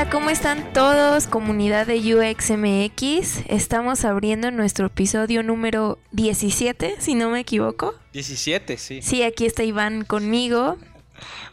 Hola, 0.00 0.08
¿cómo 0.08 0.30
están 0.30 0.72
todos? 0.72 1.26
Comunidad 1.26 1.86
de 1.86 1.98
UXMX. 1.98 3.44
Estamos 3.48 4.06
abriendo 4.06 4.50
nuestro 4.50 4.86
episodio 4.86 5.42
número 5.42 5.98
17, 6.12 6.94
si 6.98 7.14
no 7.14 7.28
me 7.28 7.40
equivoco. 7.40 7.92
17, 8.14 8.78
sí. 8.78 9.02
Sí, 9.02 9.22
aquí 9.22 9.44
está 9.44 9.62
Iván 9.62 10.06
conmigo. 10.06 10.78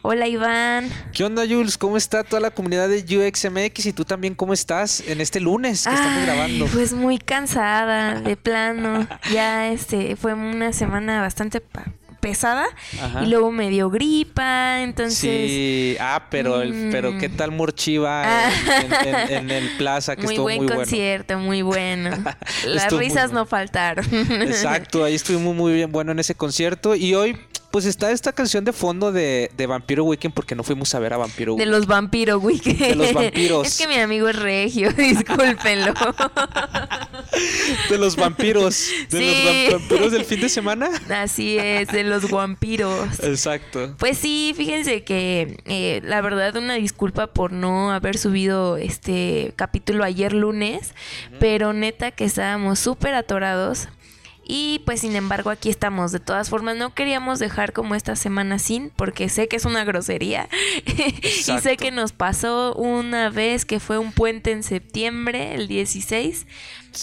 Hola 0.00 0.28
Iván. 0.28 0.88
¿Qué 1.12 1.24
onda 1.24 1.42
Jules? 1.46 1.76
¿Cómo 1.76 1.98
está 1.98 2.24
toda 2.24 2.40
la 2.40 2.50
comunidad 2.50 2.88
de 2.88 3.00
UXMX 3.00 3.84
y 3.84 3.92
tú 3.92 4.06
también 4.06 4.34
cómo 4.34 4.54
estás 4.54 5.00
en 5.00 5.20
este 5.20 5.40
lunes 5.40 5.84
que 5.84 5.92
estamos 5.92 6.22
grabando? 6.22 6.66
Pues 6.72 6.94
muy 6.94 7.18
cansada, 7.18 8.18
de 8.18 8.34
plano. 8.38 9.06
Ya 9.30 9.70
este 9.70 10.16
fue 10.16 10.32
una 10.32 10.72
semana 10.72 11.20
bastante 11.20 11.60
pesada 12.20 12.66
y 13.22 13.26
luego 13.26 13.50
me 13.52 13.70
dio 13.70 13.90
gripa, 13.90 14.82
entonces... 14.82 15.50
Sí, 15.50 15.96
ah, 16.00 16.26
pero, 16.30 16.62
el, 16.62 16.88
pero 16.90 17.16
¿qué 17.18 17.28
mm. 17.28 17.36
tal 17.36 17.52
Morchiva 17.52 18.22
ah. 18.24 18.50
en, 19.28 19.50
el 19.50 19.76
Plaza 19.76 20.16
que 20.16 20.22
muy 20.24 20.34
estuvo 20.34 20.44
buen 20.44 20.58
muy 20.58 20.68
concierto, 20.68 21.38
muy 21.38 21.62
bueno. 21.62 22.10
Las 22.66 22.92
risas 22.92 23.32
no 23.32 23.46
faltaron. 23.46 24.04
Exacto, 24.42 25.04
ahí 25.04 25.14
estuvimos 25.14 25.54
muy 25.54 25.72
bien 25.72 25.92
bueno 25.92 26.12
en 26.12 26.18
ese 26.18 26.34
concierto 26.34 26.94
y 26.94 27.14
hoy 27.14 27.38
pues 27.70 27.84
está 27.84 28.10
esta 28.10 28.32
canción 28.32 28.64
de 28.64 28.72
fondo 28.72 29.12
de, 29.12 29.50
de, 29.56 29.66
Vampiro 29.66 30.04
Weekend 30.04 30.32
porque 30.32 30.54
no 30.54 30.62
fuimos 30.62 30.94
a 30.94 30.98
ver 30.98 31.12
a 31.12 31.18
Vampiro 31.18 31.54
Weekend. 31.54 31.70
De 31.70 31.78
los 31.78 31.86
Vampiro 31.86 32.38
Weekend. 32.38 32.78
De 32.78 32.94
los 32.94 33.12
vampiros. 33.12 33.66
Es 33.66 33.78
que 33.78 33.86
mi 33.86 33.96
amigo 33.96 34.28
es 34.28 34.36
regio, 34.36 34.90
discúlpenlo. 34.96 35.92
de 37.90 37.98
los 37.98 38.16
vampiros. 38.16 38.88
De 39.10 39.70
los 39.70 39.80
vampiros 39.80 40.12
del 40.12 40.24
fin 40.24 40.40
de 40.40 40.48
semana. 40.48 40.88
Así 41.10 41.58
es, 41.58 41.88
de 41.88 42.04
los 42.04 42.30
vampiros. 42.30 43.20
Exacto. 43.22 43.94
Pues 43.98 44.16
sí, 44.16 44.54
fíjense 44.56 45.04
que 45.04 45.58
eh, 45.66 46.00
la 46.04 46.22
verdad 46.22 46.56
una 46.56 46.74
disculpa 46.74 47.26
por 47.26 47.52
no 47.52 47.92
haber 47.92 48.16
subido 48.16 48.78
este 48.78 49.52
capítulo 49.56 50.04
ayer 50.04 50.32
lunes, 50.32 50.94
pero 51.38 51.74
neta 51.74 52.12
que 52.12 52.24
estábamos 52.24 52.78
súper 52.78 53.14
atorados 53.14 53.88
y 54.50 54.80
pues 54.86 55.02
sin 55.02 55.14
embargo 55.14 55.50
aquí 55.50 55.68
estamos. 55.68 56.10
De 56.10 56.20
todas 56.20 56.48
formas, 56.48 56.76
no 56.76 56.94
queríamos 56.94 57.38
dejar 57.38 57.74
como 57.74 57.94
esta 57.94 58.16
semana 58.16 58.58
sin, 58.58 58.90
porque 58.90 59.28
sé 59.28 59.46
que 59.46 59.56
es 59.56 59.66
una 59.66 59.84
grosería. 59.84 60.48
y 60.86 61.30
sé 61.60 61.76
que 61.76 61.90
nos 61.90 62.12
pasó 62.12 62.74
una 62.74 63.28
vez 63.28 63.66
que 63.66 63.78
fue 63.78 63.98
un 63.98 64.10
puente 64.10 64.50
en 64.50 64.62
septiembre, 64.62 65.54
el 65.54 65.68
16 65.68 66.46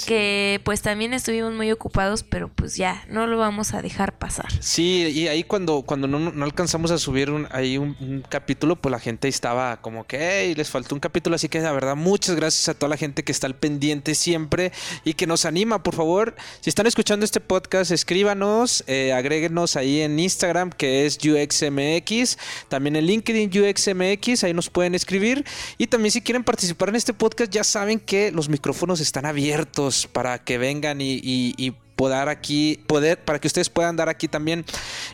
que 0.03 0.61
pues 0.63 0.81
también 0.81 1.13
estuvimos 1.13 1.53
muy 1.53 1.71
ocupados, 1.71 2.23
pero 2.23 2.49
pues 2.49 2.75
ya, 2.75 3.03
no 3.09 3.27
lo 3.27 3.38
vamos 3.38 3.73
a 3.73 3.81
dejar 3.81 4.17
pasar. 4.17 4.47
Sí, 4.59 5.07
y 5.13 5.27
ahí 5.27 5.43
cuando, 5.43 5.83
cuando 5.83 6.08
no, 6.08 6.43
alcanzamos 6.43 6.92
a 6.92 6.97
subir 6.97 7.31
un, 7.31 7.47
ahí 7.52 7.77
un, 7.77 8.23
capítulo, 8.27 8.75
pues 8.75 8.92
la 8.92 8.99
gente 8.99 9.27
estaba 9.27 9.81
como 9.81 10.05
que, 10.05 10.17
hey, 10.20 10.55
les 10.55 10.70
faltó 10.70 10.95
un 10.95 10.99
capítulo, 10.99 11.36
así 11.36 11.47
que 11.47 11.59
la 11.59 11.71
verdad, 11.71 11.95
muchas 11.95 12.36
gracias 12.36 12.67
a 12.70 12.73
toda 12.73 12.89
la 12.89 12.97
gente 12.97 13.23
que 13.23 13.31
está 13.31 13.47
al 13.47 13.55
pendiente 13.55 14.15
siempre 14.15 14.71
y 15.03 15.14
que 15.14 15.27
nos 15.27 15.45
anima, 15.45 15.83
por 15.83 15.95
favor, 15.95 16.36
si 16.61 16.70
están 16.70 16.87
escuchando 16.87 17.23
este 17.23 17.39
podcast, 17.39 17.91
escríbanos, 17.91 18.83
eh, 18.87 19.14
agréguenos 19.14 19.75
ahí 19.75 20.02
en 20.02 20.20
Instagram, 20.20 20.71
que 20.71 21.05
es 21.05 21.17
UXMX, 21.23 22.37
también 22.70 22.95
en 22.95 23.05
LinkedIn 23.05 23.49
UXMX, 23.49 24.43
ahí 24.43 24.53
nos 24.53 24.70
pueden 24.70 24.95
escribir, 24.95 25.45
y 25.77 25.87
también 25.87 26.11
si 26.11 26.21
quieren 26.21 26.43
participar 26.43 26.89
en 26.89 26.95
este 26.95 27.14
podcast, 27.14 27.52
ya 27.52 27.64
saben 27.64 27.99
que 27.99 28.31
los 28.31 28.49
micrófonos 28.49 28.99
están 28.99 29.25
abiertos 29.25 29.84
para 30.11 30.43
que 30.43 30.57
vengan 30.57 31.01
y, 31.01 31.21
y, 31.23 31.73
poder 31.95 32.27
aquí, 32.27 32.77
poder, 32.87 33.23
para 33.23 33.39
que 33.39 33.47
ustedes 33.47 33.69
puedan 33.69 33.95
dar 33.95 34.09
aquí 34.09 34.27
también 34.27 34.65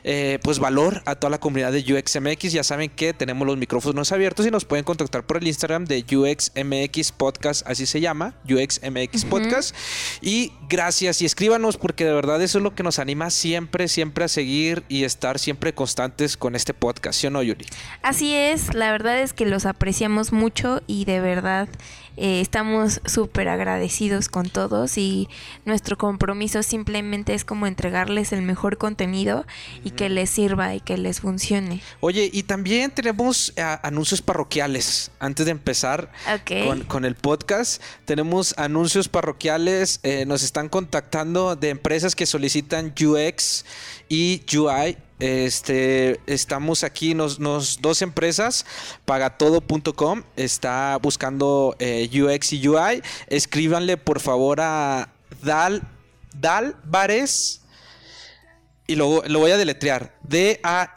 eh, 0.04 0.40
pues 0.42 0.58
valor 0.58 1.04
a 1.06 1.14
toda 1.14 1.30
la 1.30 1.40
comunidad 1.40 1.72
de 1.72 1.82
UXMX. 1.94 2.52
Ya 2.52 2.64
saben 2.64 2.90
que 2.90 3.14
tenemos 3.14 3.46
los 3.46 3.56
micrófonos 3.56 4.12
abiertos 4.12 4.48
y 4.48 4.52
nos 4.52 4.66
pueden 4.66 4.84
contactar 4.84 5.24
por 5.24 5.38
el 5.38 5.48
Instagram 5.48 5.86
de 5.86 6.04
UXMX 6.12 7.12
Podcast, 7.12 7.68
así 7.68 7.86
se 7.86 8.02
llama, 8.02 8.34
UXMX 8.50 9.26
Podcast. 9.26 9.76
Y 10.24 10.54
gracias 10.72 11.22
y 11.22 11.26
escríbanos 11.26 11.76
porque 11.76 12.06
de 12.06 12.14
verdad 12.14 12.42
eso 12.42 12.60
es 12.60 12.64
lo 12.64 12.74
que 12.74 12.82
nos 12.82 12.98
anima 12.98 13.30
siempre, 13.30 13.90
siempre 13.90 14.24
a 14.24 14.28
seguir 14.30 14.84
y 14.88 15.04
estar 15.04 15.38
siempre 15.38 15.74
constantes 15.74 16.38
con 16.38 16.56
este 16.56 16.74
podcast, 16.74 17.20
¿sí 17.20 17.28
o 17.28 17.30
no, 17.30 17.44
Yuri? 17.44 17.66
Así 18.02 18.34
es, 18.34 18.74
la 18.74 18.90
verdad 18.90 19.20
es 19.20 19.34
que 19.34 19.46
los 19.46 19.66
apreciamos 19.66 20.32
mucho 20.32 20.82
y 20.88 21.04
de 21.04 21.20
verdad 21.20 21.68
eh, 22.18 22.42
estamos 22.42 23.00
súper 23.06 23.48
agradecidos 23.48 24.28
con 24.28 24.50
todos 24.50 24.98
y 24.98 25.30
nuestro 25.64 25.98
compromiso 25.98 26.62
simplemente 26.62 27.34
es 27.34 27.46
como 27.46 27.68
entregarles 27.68 28.34
el 28.34 28.42
mejor 28.42 28.78
contenido 28.78 29.46
y 29.84 29.92
que 29.92 30.10
les 30.10 30.30
sirva 30.30 30.76
y 30.76 30.82
que 30.82 30.98
les 30.98 31.22
funcione. 31.22 31.82
Oye, 32.02 32.30
y 32.32 32.44
también 32.44 32.92
tenemos 32.92 33.54
eh, 33.56 33.64
anuncios 33.84 34.22
parroquiales. 34.22 35.12
Antes 35.20 35.46
de 35.46 35.52
empezar 35.52 36.12
con, 36.88 37.06
el 37.06 37.16
podcast, 37.16 37.82
tenemos 38.06 38.54
anuncios 38.58 39.08
parroquiales. 39.08 40.00
Eh, 40.04 40.26
nos 40.26 40.44
están 40.44 40.61
contactando 40.70 41.56
de 41.56 41.70
empresas 41.70 42.16
que 42.16 42.26
solicitan 42.26 42.94
UX 43.00 43.66
y 44.10 44.42
UI 44.56 44.98
este, 45.22 46.20
estamos 46.26 46.84
aquí, 46.84 47.14
nos, 47.14 47.38
dos 47.80 48.02
empresas, 48.02 48.66
pagatodo.com 49.06 50.24
está 50.36 50.98
buscando 51.00 51.76
eh, 51.78 52.10
UX 52.12 52.54
y 52.54 52.68
UI. 52.68 53.04
Escríbanle 53.28 53.98
por 53.98 54.20
favor 54.20 54.60
a 54.62 55.14
Dal, 55.44 55.84
Dal 56.34 56.76
Vares. 56.86 57.62
Y 58.88 58.96
lo, 58.96 59.22
lo 59.28 59.38
voy 59.38 59.52
a 59.52 59.58
deletrear. 59.58 60.18
D-A-L-V-A-R-E-Z-S. 60.24 60.92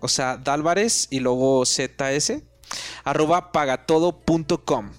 O 0.00 0.06
sea, 0.06 0.36
Dalvares 0.36 1.08
y 1.10 1.18
luego 1.18 1.66
Z-S. 1.66 2.44
Arroba 3.02 3.50
pagatodo.com 3.50 4.92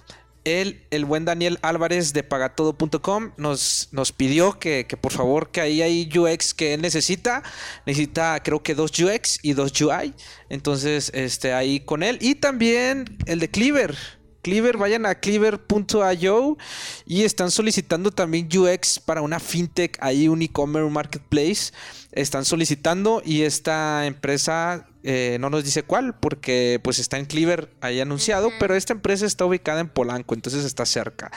el 0.44 1.04
buen 1.06 1.24
Daniel 1.24 1.58
Álvarez 1.62 2.12
de 2.12 2.22
pagatodo.com 2.22 3.32
nos, 3.36 3.88
nos 3.92 4.12
pidió 4.12 4.58
que, 4.58 4.86
por 5.00 5.12
favor 5.12 5.50
que 5.50 5.60
ahí 5.60 5.82
hay 5.82 6.10
UX 6.16 6.54
que 6.54 6.74
él 6.74 6.82
necesita. 6.82 7.42
Necesita 7.86 8.42
creo 8.42 8.62
que 8.62 8.74
dos 8.74 8.92
UX 8.98 9.38
y 9.42 9.54
dos 9.54 9.72
UI. 9.80 10.14
Entonces, 10.48 11.10
este, 11.14 11.52
ahí 11.52 11.80
con 11.80 12.02
él. 12.02 12.18
Y 12.20 12.36
también 12.36 13.16
el 13.26 13.40
de 13.40 13.50
Cleaver. 13.50 13.96
Cleaver, 14.42 14.76
vayan 14.76 15.06
a 15.06 15.14
cleaver.io 15.14 16.58
y 17.06 17.22
están 17.22 17.50
solicitando 17.50 18.10
también 18.10 18.46
UX 18.54 19.00
para 19.00 19.22
una 19.22 19.40
fintech, 19.40 19.96
ahí 20.02 20.28
un 20.28 20.42
e-commerce 20.42 20.90
marketplace. 20.90 21.72
Están 22.12 22.44
solicitando 22.44 23.22
y 23.24 23.42
esta 23.42 24.04
empresa 24.04 24.86
eh, 25.04 25.36
no 25.38 25.50
nos 25.50 25.64
dice 25.64 25.82
cuál 25.82 26.14
porque 26.14 26.80
pues 26.82 26.98
está 26.98 27.18
en 27.18 27.26
Cleaver 27.26 27.70
ahí 27.82 28.00
anunciado, 28.00 28.50
pero 28.58 28.74
esta 28.74 28.94
empresa 28.94 29.26
está 29.26 29.44
ubicada 29.44 29.80
en 29.80 29.88
Polanco, 29.88 30.34
entonces 30.34 30.64
está 30.64 30.86
cerca. 30.86 31.30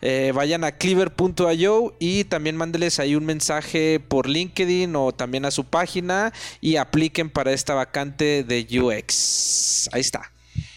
Eh, 0.00 0.32
vayan 0.34 0.64
a 0.64 0.72
cleaver.io 0.72 1.96
y 2.00 2.24
también 2.24 2.56
mándeles 2.56 2.98
ahí 2.98 3.14
un 3.14 3.24
mensaje 3.24 4.00
por 4.00 4.28
LinkedIn 4.28 4.94
o 4.96 5.12
también 5.12 5.44
a 5.44 5.52
su 5.52 5.64
página 5.64 6.32
y 6.60 6.76
apliquen 6.76 7.30
para 7.30 7.52
esta 7.52 7.74
vacante 7.74 8.42
de 8.42 8.66
UX. 8.80 9.88
Ahí 9.92 10.00
está. 10.00 10.32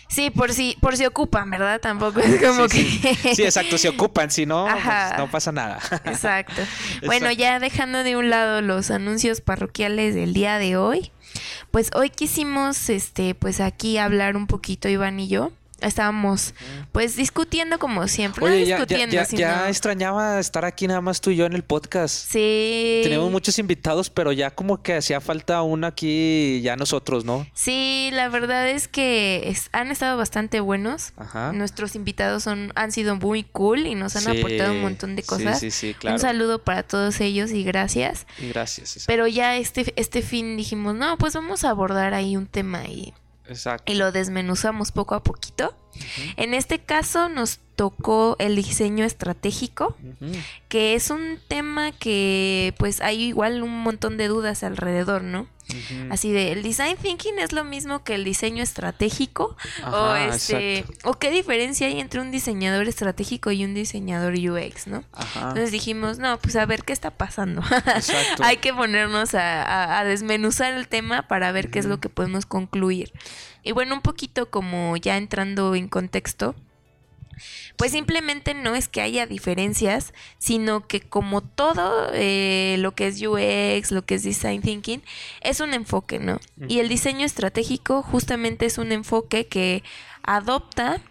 Sí, 0.08 0.30
por 0.30 0.54
si, 0.54 0.78
por 0.80 0.96
si 0.96 1.06
ocupan, 1.06 1.50
¿verdad? 1.50 1.82
Tampoco 1.82 2.22
es 2.22 2.42
como 2.42 2.70
que. 2.70 2.84
Sí. 3.36 3.44
exacto, 3.44 3.78
si 3.78 3.90
ocupan, 3.90 4.32
si 4.32 4.46
no, 4.46 4.66
pues, 4.66 5.18
no 5.18 5.30
pasa 5.30 5.52
nada. 5.52 5.80
Exacto. 6.06 6.62
Bueno, 7.06 7.32
ya 7.32 7.60
dejando 7.60 8.04
de 8.04 8.16
un 8.16 8.30
lado 8.30 8.62
los 8.62 8.92
anuncios 8.92 9.42
parroquiales 9.42 10.16
del 10.16 10.34
día 10.34 10.58
de 10.58 10.78
hoy, 10.78 11.12
pues 11.76 11.92
hoy 11.94 12.10
quisimos, 12.10 12.90
este, 12.90 13.36
pues 13.36 13.60
aquí 13.60 13.98
hablar 13.98 14.38
un 14.38 14.48
poquito, 14.48 14.88
Iván 14.88 15.20
y 15.20 15.28
yo, 15.28 15.52
estábamos 15.82 16.54
pues 16.92 17.16
discutiendo 17.16 17.80
como 17.80 18.08
siempre. 18.08 18.46
Oye, 18.46 18.62
ya, 18.66 18.66
ya, 18.66 18.76
discutiendo, 18.78 19.16
ya- 19.16 19.26
ya 19.38 19.70
extrañaba 19.70 20.40
estar 20.40 20.66
aquí 20.66 20.88
nada 20.88 21.02
más 21.02 21.22
tú 21.22 21.30
y 21.32 21.36
yo 21.36 21.46
en 21.46 21.54
el 21.54 21.64
podcast. 21.64 22.14
Sí. 22.32 23.02
Tenemos 23.04 23.32
muchos 23.32 23.60
invitados, 23.60 24.10
pero 24.10 24.32
ya 24.32 24.52
como 24.52 24.82
que 24.82 24.96
hacía 24.96 25.22
falta 25.22 25.62
uno 25.62 25.88
aquí, 25.88 26.62
ya 26.62 26.76
nosotros, 26.76 27.26
¿no? 27.26 27.46
Sí, 27.54 28.10
la 28.14 28.30
verdad 28.30 28.70
es 28.70 28.88
que 28.88 29.44
es- 29.50 29.70
han 29.72 29.92
estado 29.92 30.18
bastante 30.18 30.60
buenos. 30.60 31.14
Ajá. 31.18 31.52
Nuestros 31.54 31.96
invitados 31.96 32.44
son, 32.44 32.72
han 32.76 32.92
sido 32.92 33.16
muy 33.16 33.44
cool 33.44 33.86
y 33.88 33.96
nos 33.96 34.16
han 34.16 34.24
Sí, 34.24 34.40
aportado 34.40 34.72
un 34.74 34.82
montón 34.82 35.16
de 35.16 35.24
cosas. 35.24 35.60
sí, 35.60 35.72
sí, 35.72 35.94
claro. 35.94 36.16
Un 36.16 36.22
saludo 36.22 36.60
para 36.64 36.84
todos 36.84 37.20
ellos 37.22 37.52
y 37.52 37.64
gracias. 37.64 38.26
Gracias. 38.40 39.04
Pero 39.08 39.28
ya 39.28 39.58
este, 39.58 39.94
este 39.96 40.22
fin 40.22 40.58
dijimos, 40.58 40.96
no, 40.96 41.18
pues 41.18 41.34
vamos 41.34 41.64
a 41.64 41.70
abordar 41.70 42.14
ahí 42.14 42.38
un 42.38 42.48
tema 42.48 42.86
y, 42.86 43.14
Exacto. 43.48 43.92
y 43.92 43.96
lo 43.96 44.12
desmenuzamos 44.12 44.92
poco 44.92 45.16
a 45.16 45.24
poquito. 45.24 45.76
En 46.38 46.54
este 46.54 46.80
caso 46.80 47.30
nos 47.30 47.60
tocó 47.76 48.36
el 48.40 48.56
diseño 48.56 49.04
estratégico, 49.06 49.98
que 50.70 50.96
es 50.96 51.10
un 51.10 51.40
tema 51.48 51.92
que 51.92 52.74
pues 52.78 53.02
hay 53.02 53.22
igual 53.24 53.64
un 53.64 53.82
montón 53.84 54.16
de 54.18 54.28
dudas 54.30 54.64
alrededor, 54.64 55.24
¿no? 55.24 55.48
Así 56.12 56.32
de, 56.32 56.52
¿el 56.52 56.62
design 56.62 56.96
thinking 57.02 57.40
es 57.40 57.52
lo 57.52 57.64
mismo 57.64 58.04
que 58.04 58.14
el 58.14 58.24
diseño 58.24 58.62
estratégico? 58.62 59.58
o, 59.92 60.16
este, 60.16 60.80
exacto. 60.80 61.10
¿O 61.10 61.14
qué 61.16 61.32
diferencia 61.32 61.88
hay 61.88 62.00
entre 62.00 62.22
un 62.22 62.30
diseñador 62.30 62.88
estratégico 62.88 63.52
y 63.52 63.66
un 63.66 63.74
diseñador 63.74 64.36
UX, 64.36 64.86
no? 64.86 65.04
Ajá. 65.12 65.40
Entonces 65.50 65.72
dijimos, 65.72 66.20
no, 66.20 66.38
pues 66.38 66.56
a 66.56 66.66
ver 66.68 66.84
qué 66.84 66.94
está 66.94 67.10
pasando. 67.10 67.64
Hay 68.44 68.58
que 68.58 68.74
ponernos 68.76 69.34
a, 69.34 69.64
a- 69.64 70.00
a 70.00 70.04
desmenuzar 70.06 70.76
el 70.76 70.88
tema 70.88 71.28
para 71.28 71.52
ver 71.52 71.72
qué 71.72 71.80
es 71.80 71.86
lo 71.86 72.00
que 72.00 72.10
podemos 72.10 72.46
concluir. 72.46 73.12
Y 73.66 73.72
bueno, 73.72 73.96
un 73.96 74.02
poquito 74.02 74.50
como 74.52 74.96
ya 74.96 75.18
entrando 75.18 75.74
en 75.74 75.88
contexto, 75.88 76.54
pues 77.78 77.92
simplemente 77.92 78.54
no 78.54 78.76
es 78.76 78.88
que 78.88 79.02
haya 79.02 79.26
diferencias, 79.26 80.14
sino 80.38 80.88
que 80.88 81.02
como 81.02 81.42
todo 81.42 82.10
eh, 82.14 82.78
lo 82.80 82.94
que 82.94 83.08
es 83.08 83.20
UX, 83.22 83.92
lo 83.92 84.06
que 84.06 84.16
es 84.16 84.24
Design 84.24 84.62
Thinking, 84.62 85.02
es 85.42 85.60
un 85.60 85.74
enfoque, 85.74 86.20
¿no? 86.20 86.40
Y 86.68 86.78
el 86.78 86.88
diseño 86.90 87.26
estratégico 87.26 88.04
justamente 88.04 88.68
es 88.68 88.78
un 88.78 88.92
enfoque 88.92 89.48
que 89.48 89.84
adopta, 90.22 91.02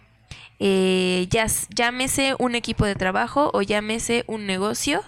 eh, 0.59 1.27
ya, 1.29 1.47
llámese 1.75 2.35
un 2.39 2.55
equipo 2.55 2.85
de 2.85 2.95
trabajo 2.95 3.51
o 3.53 3.61
llámese 3.61 4.23
un 4.27 4.47
negocio, 4.47 5.03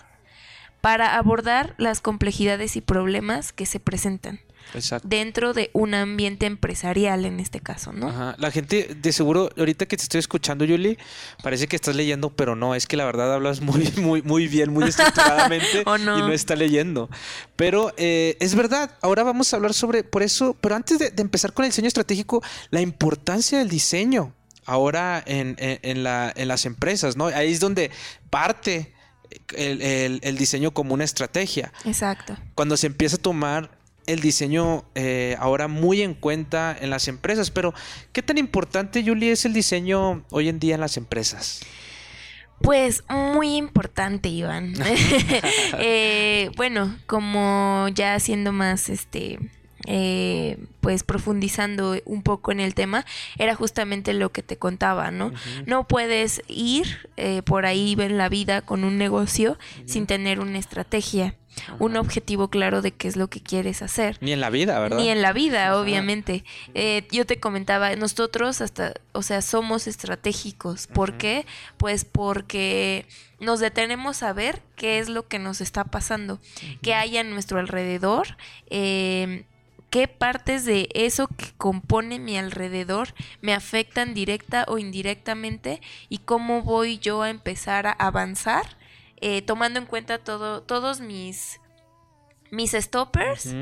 para 0.81 1.15
abordar 1.17 1.73
las 1.77 2.01
complejidades 2.01 2.75
y 2.75 2.81
problemas 2.81 3.51
que 3.51 3.65
se 3.65 3.79
presentan 3.79 4.41
Exacto. 4.73 5.07
dentro 5.07 5.53
de 5.53 5.69
un 5.73 5.93
ambiente 5.93 6.45
empresarial 6.45 7.25
en 7.25 7.39
este 7.39 7.59
caso, 7.59 7.93
¿no? 7.93 8.09
Ajá. 8.09 8.35
La 8.37 8.51
gente, 8.51 8.95
de 8.95 9.11
seguro, 9.13 9.49
ahorita 9.57 9.85
que 9.85 9.97
te 9.97 10.03
estoy 10.03 10.19
escuchando, 10.19 10.65
Yuli, 10.65 10.97
parece 11.43 11.67
que 11.67 11.75
estás 11.75 11.95
leyendo, 11.95 12.29
pero 12.35 12.55
no, 12.55 12.75
es 12.75 12.87
que 12.87 12.97
la 12.97 13.05
verdad 13.05 13.33
hablas 13.33 13.61
muy, 13.61 13.91
muy, 13.97 14.21
muy 14.21 14.47
bien, 14.47 14.71
muy 14.73 14.85
estructuradamente 14.85 15.83
¿O 15.85 15.97
no? 15.97 16.17
y 16.17 16.21
no 16.21 16.31
está 16.31 16.55
leyendo. 16.55 17.09
Pero 17.55 17.93
eh, 17.97 18.37
es 18.39 18.55
verdad, 18.55 18.97
ahora 19.01 19.23
vamos 19.23 19.51
a 19.53 19.55
hablar 19.57 19.73
sobre, 19.73 20.03
por 20.03 20.23
eso, 20.23 20.55
pero 20.61 20.75
antes 20.75 20.99
de, 20.99 21.11
de 21.11 21.21
empezar 21.21 21.53
con 21.53 21.65
el 21.65 21.71
diseño 21.71 21.87
estratégico, 21.87 22.43
la 22.69 22.81
importancia 22.81 23.59
del 23.59 23.69
diseño 23.69 24.33
ahora 24.65 25.23
en, 25.25 25.55
en- 25.59 25.79
en 25.81 26.03
la- 26.03 26.33
en 26.35 26.47
las 26.49 26.65
empresas, 26.65 27.15
¿no? 27.15 27.27
Ahí 27.27 27.53
es 27.53 27.61
donde 27.61 27.89
parte 28.29 28.93
el- 29.55 29.81
el- 29.81 30.19
el 30.23 30.37
diseño 30.37 30.71
como 30.71 30.93
una 30.93 31.03
estrategia 31.03 31.71
Exacto. 31.85 32.37
cuando 32.55 32.75
se 32.77 32.87
empieza 32.87 33.15
a 33.15 33.19
tomar 33.19 33.76
el 34.07 34.21
diseño 34.21 34.85
eh, 34.95 35.35
ahora 35.39 35.67
muy 35.67 36.01
en 36.01 36.13
cuenta 36.13 36.75
en 36.79 36.89
las 36.89 37.07
empresas. 37.07 37.51
Pero, 37.51 37.73
¿qué 38.11 38.23
tan 38.23 38.37
importante, 38.37 39.03
Julie, 39.05 39.31
es 39.31 39.45
el 39.45 39.53
diseño 39.53 40.23
hoy 40.31 40.49
en 40.49 40.59
día 40.59 40.75
en 40.75 40.81
las 40.81 40.97
empresas? 40.97 41.61
Pues 42.61 43.03
muy 43.09 43.55
importante, 43.55 44.29
Iván. 44.29 44.73
Eh, 45.79 46.49
bueno, 46.55 46.97
como 47.05 47.87
ya 47.93 48.19
siendo 48.19 48.51
más, 48.51 48.89
este, 48.89 49.37
eh, 49.87 50.57
pues 50.81 51.03
profundizando 51.03 51.95
un 52.03 52.21
poco 52.21 52.51
en 52.51 52.59
el 52.59 52.75
tema, 52.75 53.05
era 53.37 53.55
justamente 53.55 54.13
lo 54.13 54.31
que 54.33 54.43
te 54.43 54.57
contaba, 54.57 55.11
¿no? 55.11 55.31
No 55.65 55.87
puedes 55.87 56.41
ir 56.47 57.09
eh, 57.15 57.41
por 57.41 57.65
ahí 57.65 57.95
en 57.97 58.17
la 58.17 58.27
vida 58.27 58.61
con 58.61 58.83
un 58.83 58.97
negocio 58.97 59.57
sin 59.85 60.05
tener 60.05 60.41
una 60.41 60.59
estrategia, 60.59 61.35
un 61.79 61.95
objetivo 61.95 62.49
claro 62.49 62.81
de 62.81 62.91
qué 62.91 63.07
es 63.07 63.15
lo 63.15 63.29
que 63.29 63.41
quieres 63.41 63.81
hacer. 63.81 64.17
Ni 64.19 64.33
en 64.33 64.41
la 64.41 64.49
vida, 64.49 64.77
¿verdad? 64.79 64.97
Ni 64.97 65.09
en 65.09 65.21
la 65.21 65.31
vida, 65.31 65.79
obviamente. 65.79 66.43
Eh, 66.73 67.07
yo 67.09 67.25
te 67.25 67.39
comentaba, 67.39 67.95
nosotros 67.95 68.59
hasta, 68.61 68.93
o 69.13 69.21
sea, 69.21 69.41
somos 69.41 69.87
estratégicos. 69.87 70.87
¿Por 70.87 71.13
qué? 71.17 71.45
Pues 71.77 72.03
porque 72.03 73.05
nos 73.39 73.61
detenemos 73.61 74.21
a 74.21 74.33
ver 74.33 74.61
qué 74.75 74.99
es 74.99 75.07
lo 75.09 75.27
que 75.27 75.39
nos 75.39 75.61
está 75.61 75.85
pasando, 75.85 76.39
qué 76.81 76.93
hay 76.93 77.17
a 77.17 77.23
nuestro 77.23 77.59
alrededor, 77.59 78.37
eh, 78.69 79.45
qué 79.89 80.07
partes 80.07 80.65
de 80.65 80.89
eso 80.93 81.27
que 81.27 81.53
compone 81.57 82.19
mi 82.19 82.37
alrededor 82.37 83.13
me 83.41 83.53
afectan 83.53 84.13
directa 84.13 84.65
o 84.67 84.77
indirectamente 84.77 85.81
y 86.09 86.19
cómo 86.19 86.61
voy 86.61 86.99
yo 86.99 87.21
a 87.21 87.29
empezar 87.29 87.87
a 87.87 87.91
avanzar, 87.91 88.77
eh, 89.17 89.41
tomando 89.41 89.79
en 89.79 89.85
cuenta 89.85 90.19
todo, 90.19 90.61
todos 90.61 90.99
mis 90.99 91.59
mis 92.49 92.71
stoppers 92.71 93.53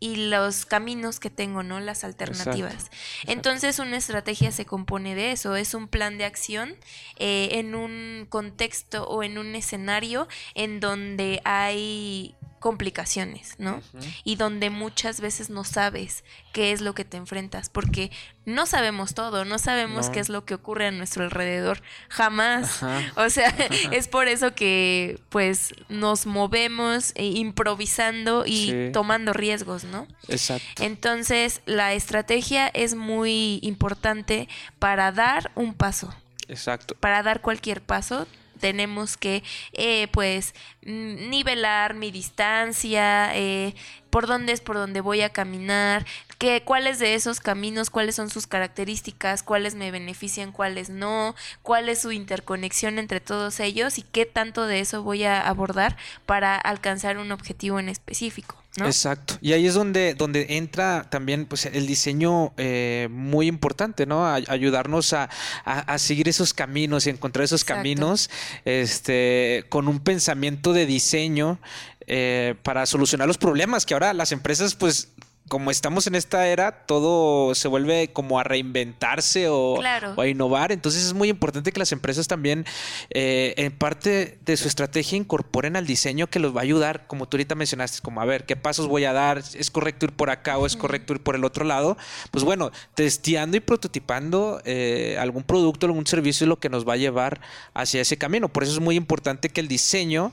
y 0.00 0.16
los 0.16 0.66
caminos 0.66 1.20
que 1.20 1.30
tengo, 1.30 1.62
¿no? 1.62 1.78
Las 1.78 2.02
alternativas. 2.02 2.90
Entonces 3.28 3.78
una 3.78 3.96
estrategia 3.96 4.50
se 4.50 4.66
compone 4.66 5.14
de 5.14 5.30
eso, 5.30 5.54
es 5.54 5.74
un 5.74 5.86
plan 5.86 6.18
de 6.18 6.24
acción 6.24 6.74
eh, 7.18 7.50
en 7.52 7.76
un 7.76 8.26
contexto 8.28 9.06
o 9.08 9.22
en 9.22 9.38
un 9.38 9.54
escenario 9.54 10.26
en 10.56 10.80
donde 10.80 11.40
hay 11.44 12.34
complicaciones, 12.62 13.56
¿no? 13.58 13.82
Y 14.24 14.36
donde 14.36 14.70
muchas 14.70 15.20
veces 15.20 15.50
no 15.50 15.64
sabes 15.64 16.24
qué 16.52 16.72
es 16.72 16.80
lo 16.80 16.94
que 16.94 17.04
te 17.04 17.18
enfrentas, 17.18 17.68
porque 17.68 18.10
no 18.46 18.64
sabemos 18.66 19.12
todo, 19.14 19.44
no 19.44 19.58
sabemos 19.58 20.06
No. 20.06 20.12
qué 20.12 20.20
es 20.20 20.28
lo 20.30 20.44
que 20.46 20.54
ocurre 20.54 20.86
a 20.86 20.90
nuestro 20.92 21.24
alrededor, 21.24 21.82
jamás. 22.08 22.82
Ajá. 22.82 23.00
O 23.16 23.28
sea, 23.30 23.48
es 23.92 24.08
por 24.08 24.28
eso 24.28 24.54
que 24.54 25.20
pues 25.28 25.74
nos 25.88 26.24
movemos 26.26 27.12
eh, 27.16 27.24
improvisando 27.24 28.44
y 28.46 28.70
Sí. 28.70 28.90
tomando 28.92 29.32
riesgos, 29.32 29.84
¿no? 29.84 30.06
Exacto. 30.28 30.82
Entonces, 30.82 31.60
la 31.66 31.92
estrategia 31.94 32.68
es 32.68 32.94
muy 32.94 33.58
importante 33.62 34.48
para 34.78 35.10
dar 35.12 35.50
un 35.56 35.74
paso. 35.74 36.14
Exacto. 36.48 36.94
Para 37.00 37.22
dar 37.22 37.40
cualquier 37.40 37.82
paso, 37.82 38.26
tenemos 38.62 39.16
que, 39.16 39.42
eh, 39.72 40.06
pues, 40.12 40.54
nivelar 40.82 41.94
mi 41.94 42.12
distancia, 42.12 43.36
eh, 43.36 43.74
por 44.12 44.26
dónde 44.26 44.52
es 44.52 44.60
por 44.60 44.76
dónde 44.76 45.00
voy 45.00 45.22
a 45.22 45.30
caminar, 45.30 46.04
qué, 46.36 46.62
cuáles 46.62 46.98
de 46.98 47.14
esos 47.14 47.40
caminos, 47.40 47.88
cuáles 47.88 48.14
son 48.14 48.28
sus 48.28 48.46
características, 48.46 49.42
cuáles 49.42 49.74
me 49.74 49.90
benefician, 49.90 50.52
cuáles 50.52 50.90
no, 50.90 51.34
cuál 51.62 51.88
es 51.88 52.02
su 52.02 52.12
interconexión 52.12 52.98
entre 52.98 53.20
todos 53.20 53.58
ellos 53.58 53.96
y 53.96 54.02
qué 54.02 54.26
tanto 54.26 54.66
de 54.66 54.80
eso 54.80 55.02
voy 55.02 55.24
a 55.24 55.40
abordar 55.40 55.96
para 56.26 56.56
alcanzar 56.56 57.16
un 57.16 57.32
objetivo 57.32 57.80
en 57.80 57.88
específico. 57.88 58.56
¿no? 58.78 58.86
Exacto. 58.86 59.36
Y 59.42 59.52
ahí 59.52 59.66
es 59.66 59.74
donde, 59.74 60.14
donde 60.14 60.56
entra 60.56 61.04
también 61.10 61.44
pues, 61.44 61.66
el 61.66 61.86
diseño 61.86 62.54
eh, 62.56 63.08
muy 63.10 63.46
importante, 63.46 64.06
¿no? 64.06 64.24
A- 64.26 64.36
ayudarnos 64.48 65.12
a, 65.12 65.28
a- 65.66 65.80
a 65.80 65.98
seguir 65.98 66.26
esos 66.30 66.54
caminos 66.54 67.06
y 67.06 67.10
encontrar 67.10 67.44
esos 67.44 67.60
Exacto. 67.60 67.80
caminos 67.80 68.30
este, 68.64 69.66
con 69.68 69.88
un 69.88 70.00
pensamiento 70.00 70.72
de 70.72 70.86
diseño 70.86 71.58
eh, 72.06 72.54
para 72.62 72.86
solucionar 72.86 73.26
los 73.28 73.38
problemas 73.38 73.86
que 73.86 73.94
ahora 73.94 74.12
las 74.12 74.32
empresas, 74.32 74.74
pues, 74.74 75.08
como 75.48 75.70
estamos 75.72 76.06
en 76.06 76.14
esta 76.14 76.46
era, 76.46 76.86
todo 76.86 77.54
se 77.54 77.68
vuelve 77.68 78.10
como 78.12 78.38
a 78.38 78.44
reinventarse 78.44 79.48
o, 79.48 79.74
Claro. 79.78 80.14
o 80.16 80.20
a 80.22 80.28
innovar. 80.28 80.72
Entonces 80.72 81.04
es 81.04 81.12
muy 81.14 81.28
importante 81.28 81.72
que 81.72 81.78
las 81.80 81.92
empresas 81.92 82.28
también, 82.28 82.64
eh, 83.10 83.52
en 83.58 83.72
parte 83.72 84.38
de 84.46 84.56
su 84.56 84.68
estrategia, 84.68 85.18
incorporen 85.18 85.76
al 85.76 85.84
diseño 85.86 86.28
que 86.28 86.38
los 86.38 86.54
va 86.56 86.60
a 86.60 86.62
ayudar, 86.62 87.06
como 87.06 87.26
tú 87.28 87.36
ahorita 87.36 87.54
mencionaste, 87.56 88.00
como 88.02 88.22
a 88.22 88.24
ver 88.24 88.46
qué 88.46 88.56
pasos 88.56 88.86
voy 88.86 89.04
a 89.04 89.12
dar, 89.12 89.42
es 89.54 89.70
correcto 89.70 90.06
ir 90.06 90.12
por 90.12 90.30
acá 90.30 90.56
o 90.58 90.64
es 90.64 90.76
correcto 90.76 91.12
ir 91.12 91.20
por 91.20 91.34
el 91.34 91.44
otro 91.44 91.64
lado. 91.64 91.98
Pues 92.30 92.44
bueno, 92.44 92.70
testeando 92.94 93.56
y 93.56 93.60
prototipando 93.60 94.62
eh, 94.64 95.16
algún 95.18 95.42
producto, 95.42 95.86
algún 95.86 96.06
servicio 96.06 96.44
es 96.44 96.48
lo 96.48 96.60
que 96.60 96.70
nos 96.70 96.88
va 96.88 96.94
a 96.94 96.98
llevar 96.98 97.40
hacia 97.74 98.00
ese 98.00 98.16
camino. 98.16 98.48
Por 98.48 98.62
eso 98.62 98.72
es 98.72 98.80
muy 98.80 98.94
importante 98.96 99.50
que 99.50 99.60
el 99.60 99.68
diseño 99.68 100.32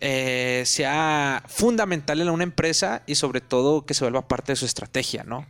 eh, 0.00 0.62
sea 0.66 1.42
fundamental 1.48 2.20
en 2.20 2.28
una 2.30 2.44
empresa 2.44 3.02
y 3.06 3.14
sobre 3.14 3.40
todo 3.40 3.84
que 3.86 3.94
se 3.94 4.04
vuelva 4.04 4.28
parte 4.28 4.52
de 4.52 4.56
su 4.56 4.66
estrategia, 4.66 5.24
¿no? 5.24 5.46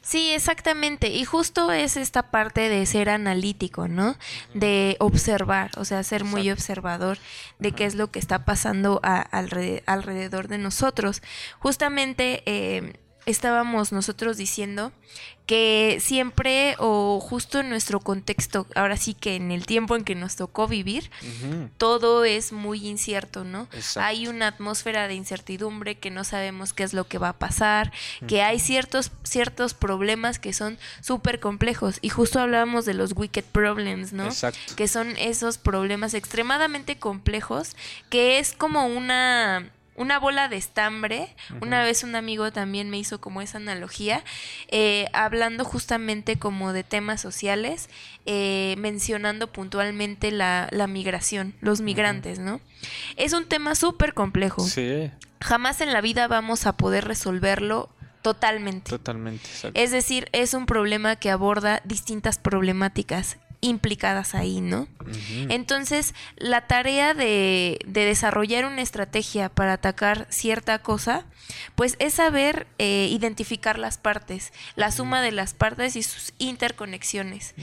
Sí, 0.00 0.30
exactamente. 0.32 1.08
Y 1.08 1.24
justo 1.24 1.70
es 1.72 1.96
esta 1.96 2.30
parte 2.30 2.68
de 2.68 2.86
ser 2.86 3.10
analítico, 3.10 3.88
¿no? 3.88 4.16
De 4.54 4.96
observar, 5.00 5.70
o 5.76 5.84
sea, 5.84 6.02
ser 6.02 6.24
muy 6.24 6.50
observador 6.50 7.18
de 7.58 7.72
qué 7.72 7.84
es 7.84 7.94
lo 7.94 8.10
que 8.10 8.18
está 8.18 8.44
pasando 8.44 9.00
a- 9.02 9.20
alrededor 9.86 10.48
de 10.48 10.58
nosotros. 10.58 11.20
Justamente 11.58 12.42
eh, 12.46 12.94
estábamos 13.30 13.92
nosotros 13.92 14.36
diciendo 14.36 14.92
que 15.46 15.96
siempre 16.02 16.76
o 16.78 17.20
justo 17.20 17.60
en 17.60 17.70
nuestro 17.70 18.00
contexto, 18.00 18.66
ahora 18.74 18.98
sí 18.98 19.14
que 19.14 19.34
en 19.34 19.50
el 19.50 19.64
tiempo 19.64 19.96
en 19.96 20.04
que 20.04 20.14
nos 20.14 20.36
tocó 20.36 20.68
vivir, 20.68 21.10
todo 21.78 22.26
es 22.26 22.52
muy 22.52 22.86
incierto, 22.86 23.44
¿no? 23.44 23.66
Exacto. 23.72 24.06
Hay 24.06 24.26
una 24.26 24.48
atmósfera 24.48 25.08
de 25.08 25.14
incertidumbre 25.14 25.94
que 25.94 26.10
no 26.10 26.24
sabemos 26.24 26.74
qué 26.74 26.82
es 26.82 26.92
lo 26.92 27.08
que 27.08 27.16
va 27.16 27.30
a 27.30 27.38
pasar, 27.38 27.92
que 28.26 28.42
hay 28.42 28.60
ciertos, 28.60 29.10
ciertos 29.22 29.72
problemas 29.72 30.38
que 30.38 30.52
son 30.52 30.78
súper 31.00 31.40
complejos. 31.40 31.98
Y 32.02 32.10
justo 32.10 32.40
hablábamos 32.40 32.84
de 32.84 32.92
los 32.92 33.14
wicked 33.16 33.44
problems, 33.44 34.12
¿no? 34.12 34.26
Exacto. 34.26 34.74
Que 34.76 34.86
son 34.86 35.16
esos 35.16 35.56
problemas 35.56 36.12
extremadamente 36.12 36.98
complejos, 36.98 37.74
que 38.10 38.38
es 38.38 38.52
como 38.52 38.86
una 38.86 39.70
una 39.98 40.18
bola 40.18 40.48
de 40.48 40.56
estambre. 40.56 41.34
Una 41.60 41.82
vez 41.82 42.04
un 42.04 42.14
amigo 42.14 42.50
también 42.52 42.88
me 42.88 42.98
hizo 42.98 43.20
como 43.20 43.42
esa 43.42 43.58
analogía, 43.58 44.24
eh, 44.68 45.06
hablando 45.12 45.64
justamente 45.64 46.38
como 46.38 46.72
de 46.72 46.84
temas 46.84 47.20
sociales, 47.20 47.90
eh, 48.24 48.76
mencionando 48.78 49.52
puntualmente 49.52 50.30
la, 50.30 50.68
la 50.70 50.86
migración, 50.86 51.54
los 51.60 51.80
migrantes, 51.80 52.38
¿no? 52.38 52.60
Es 53.16 53.32
un 53.32 53.46
tema 53.46 53.74
súper 53.74 54.14
complejo. 54.14 54.62
Sí, 54.62 55.10
Jamás 55.40 55.80
en 55.80 55.92
la 55.92 56.00
vida 56.00 56.26
vamos 56.26 56.66
a 56.66 56.76
poder 56.76 57.04
resolverlo 57.04 57.88
totalmente. 58.22 58.90
totalmente. 58.90 59.46
exacto. 59.48 59.80
Es 59.80 59.90
decir, 59.90 60.28
es 60.32 60.54
un 60.54 60.66
problema 60.66 61.16
que 61.16 61.30
aborda 61.30 61.80
distintas 61.84 62.38
problemáticas 62.38 63.38
implicadas 63.60 64.34
ahí, 64.34 64.60
¿no? 64.60 64.88
Entonces, 65.48 66.14
la 66.36 66.66
tarea 66.66 67.14
de, 67.14 67.78
de 67.86 68.04
desarrollar 68.04 68.64
una 68.66 68.82
estrategia 68.82 69.48
para 69.48 69.74
atacar 69.74 70.26
cierta 70.30 70.80
cosa, 70.80 71.24
pues 71.74 71.96
es 71.98 72.14
saber 72.14 72.66
eh, 72.78 73.08
identificar 73.10 73.78
las 73.78 73.98
partes, 73.98 74.52
la 74.76 74.92
suma 74.92 75.22
de 75.22 75.32
las 75.32 75.54
partes 75.54 75.96
y 75.96 76.02
sus 76.02 76.32
interconexiones, 76.38 77.54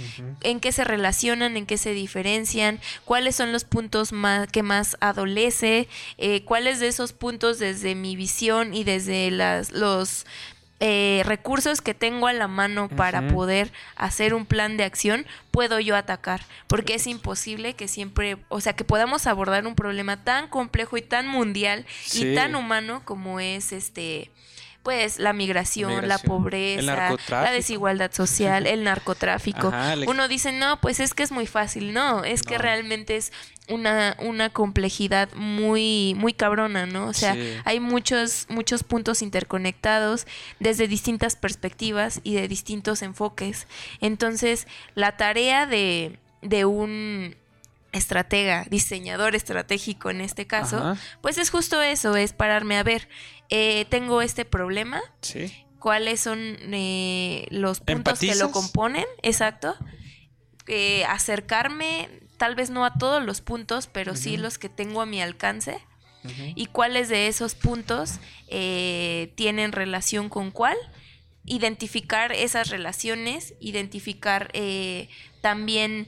en 0.41 0.59
qué 0.59 0.71
se 0.71 0.83
relacionan, 0.83 1.57
en 1.57 1.65
qué 1.65 1.77
se 1.77 1.91
diferencian, 1.91 2.79
cuáles 3.03 3.35
son 3.35 3.51
los 3.51 3.63
puntos 3.63 4.11
más, 4.11 4.47
que 4.47 4.63
más 4.63 4.97
adolece, 5.01 5.87
eh, 6.17 6.43
cuáles 6.43 6.79
de 6.79 6.87
esos 6.87 7.13
puntos 7.13 7.59
desde 7.59 7.95
mi 7.95 8.15
visión 8.15 8.73
y 8.73 8.83
desde 8.83 9.31
las, 9.31 9.71
los 9.71 10.25
eh, 10.79 11.21
recursos 11.25 11.79
que 11.81 11.93
tengo 11.93 12.27
a 12.27 12.33
la 12.33 12.47
mano 12.47 12.89
para 12.89 13.27
poder 13.27 13.71
hacer 13.95 14.33
un 14.33 14.45
plan 14.45 14.75
de 14.77 14.83
acción, 14.83 15.25
puedo 15.51 15.79
yo 15.79 15.95
atacar. 15.95 16.41
Porque 16.67 16.95
es 16.95 17.07
imposible 17.07 17.75
que 17.75 17.87
siempre, 17.87 18.37
o 18.49 18.59
sea, 18.61 18.73
que 18.73 18.83
podamos 18.83 19.25
abordar 19.25 19.65
un 19.67 19.75
problema 19.75 20.23
tan 20.23 20.47
complejo 20.49 20.97
y 20.97 21.01
tan 21.01 21.27
mundial 21.27 21.85
Sí. 22.03 22.27
y 22.31 22.35
tan 22.35 22.55
humano 22.55 23.01
como 23.05 23.39
es 23.39 23.71
este 23.71 24.31
pues 24.85 25.19
la 25.19 25.33
migración, 25.33 25.91
la 26.07 26.15
Migración. 26.15 26.27
Pobreza, 26.37 27.15
la 27.29 27.51
desigualdad 27.51 28.11
social, 28.13 28.67
el 28.67 28.83
narcotráfico. 28.85 29.67
Ajá, 29.67 29.95
Uno 30.07 30.29
dice, 30.29 30.53
no, 30.53 30.79
pues 30.79 31.01
es 31.01 31.13
que 31.13 31.23
es 31.23 31.31
muy 31.33 31.47
fácil. 31.47 31.91
No, 31.91 32.23
es 32.23 32.43
que 32.43 32.57
realmente 32.57 33.17
es 33.17 33.33
una, 33.67 34.15
una 34.19 34.51
complejidad 34.51 35.27
muy, 35.33 36.13
muy 36.17 36.33
cabrona, 36.33 36.85
¿no? 36.85 37.07
O 37.07 37.13
sea, 37.13 37.33
Sí. 37.33 37.53
hay 37.65 37.79
muchos, 37.79 38.45
muchos 38.47 38.83
puntos 38.83 39.23
interconectados 39.23 40.27
desde 40.59 40.87
distintas 40.87 41.35
perspectivas 41.35 42.21
y 42.23 42.35
de 42.35 42.47
distintos 42.47 43.01
enfoques. 43.01 43.65
Entonces, 44.01 44.67
la 44.93 45.17
tarea 45.17 45.65
de, 45.65 46.19
de 46.43 46.65
un 46.65 47.35
estratega, 47.95 48.65
diseñador 48.69 49.35
estratégico 49.35 50.09
en 50.09 50.21
este 50.21 50.45
caso, 50.47 50.77
Ajá. 50.77 50.97
pues 51.21 51.37
es 51.37 51.49
justo 51.49 51.81
eso, 51.81 52.15
es 52.15 52.33
pararme 52.33 52.77
a 52.77 52.83
ver, 52.83 53.07
eh, 53.49 53.85
tengo 53.89 54.21
este 54.21 54.45
problema, 54.45 55.01
Sí. 55.21 55.51
cuáles 55.79 56.19
son 56.19 56.39
eh, 56.73 57.47
los 57.51 57.79
puntos 57.79 58.19
que 58.19 58.35
lo 58.35 58.51
componen, 58.51 59.05
exacto. 59.23 59.75
Eh, 60.67 61.05
acercarme, 61.05 62.09
tal 62.37 62.55
vez 62.55 62.69
no 62.71 62.85
a 62.85 62.93
todos 62.95 63.23
los 63.23 63.41
puntos, 63.41 63.87
pero 63.87 64.15
sí 64.15 64.35
los 64.37 64.57
que 64.57 64.67
tengo 64.69 65.01
a 65.01 65.05
mi 65.05 65.21
alcance. 65.21 65.79
Y 66.55 66.65
cuáles 66.65 67.07
de 67.07 67.27
esos 67.27 67.53
puntos 67.53 68.19
tienen 68.47 69.71
relación 69.71 70.27
con 70.27 70.49
cuál. 70.49 70.75
Identificar 71.45 72.31
esas 72.31 72.69
relaciones, 72.69 73.53
identificar 73.59 74.51
también 75.41 76.07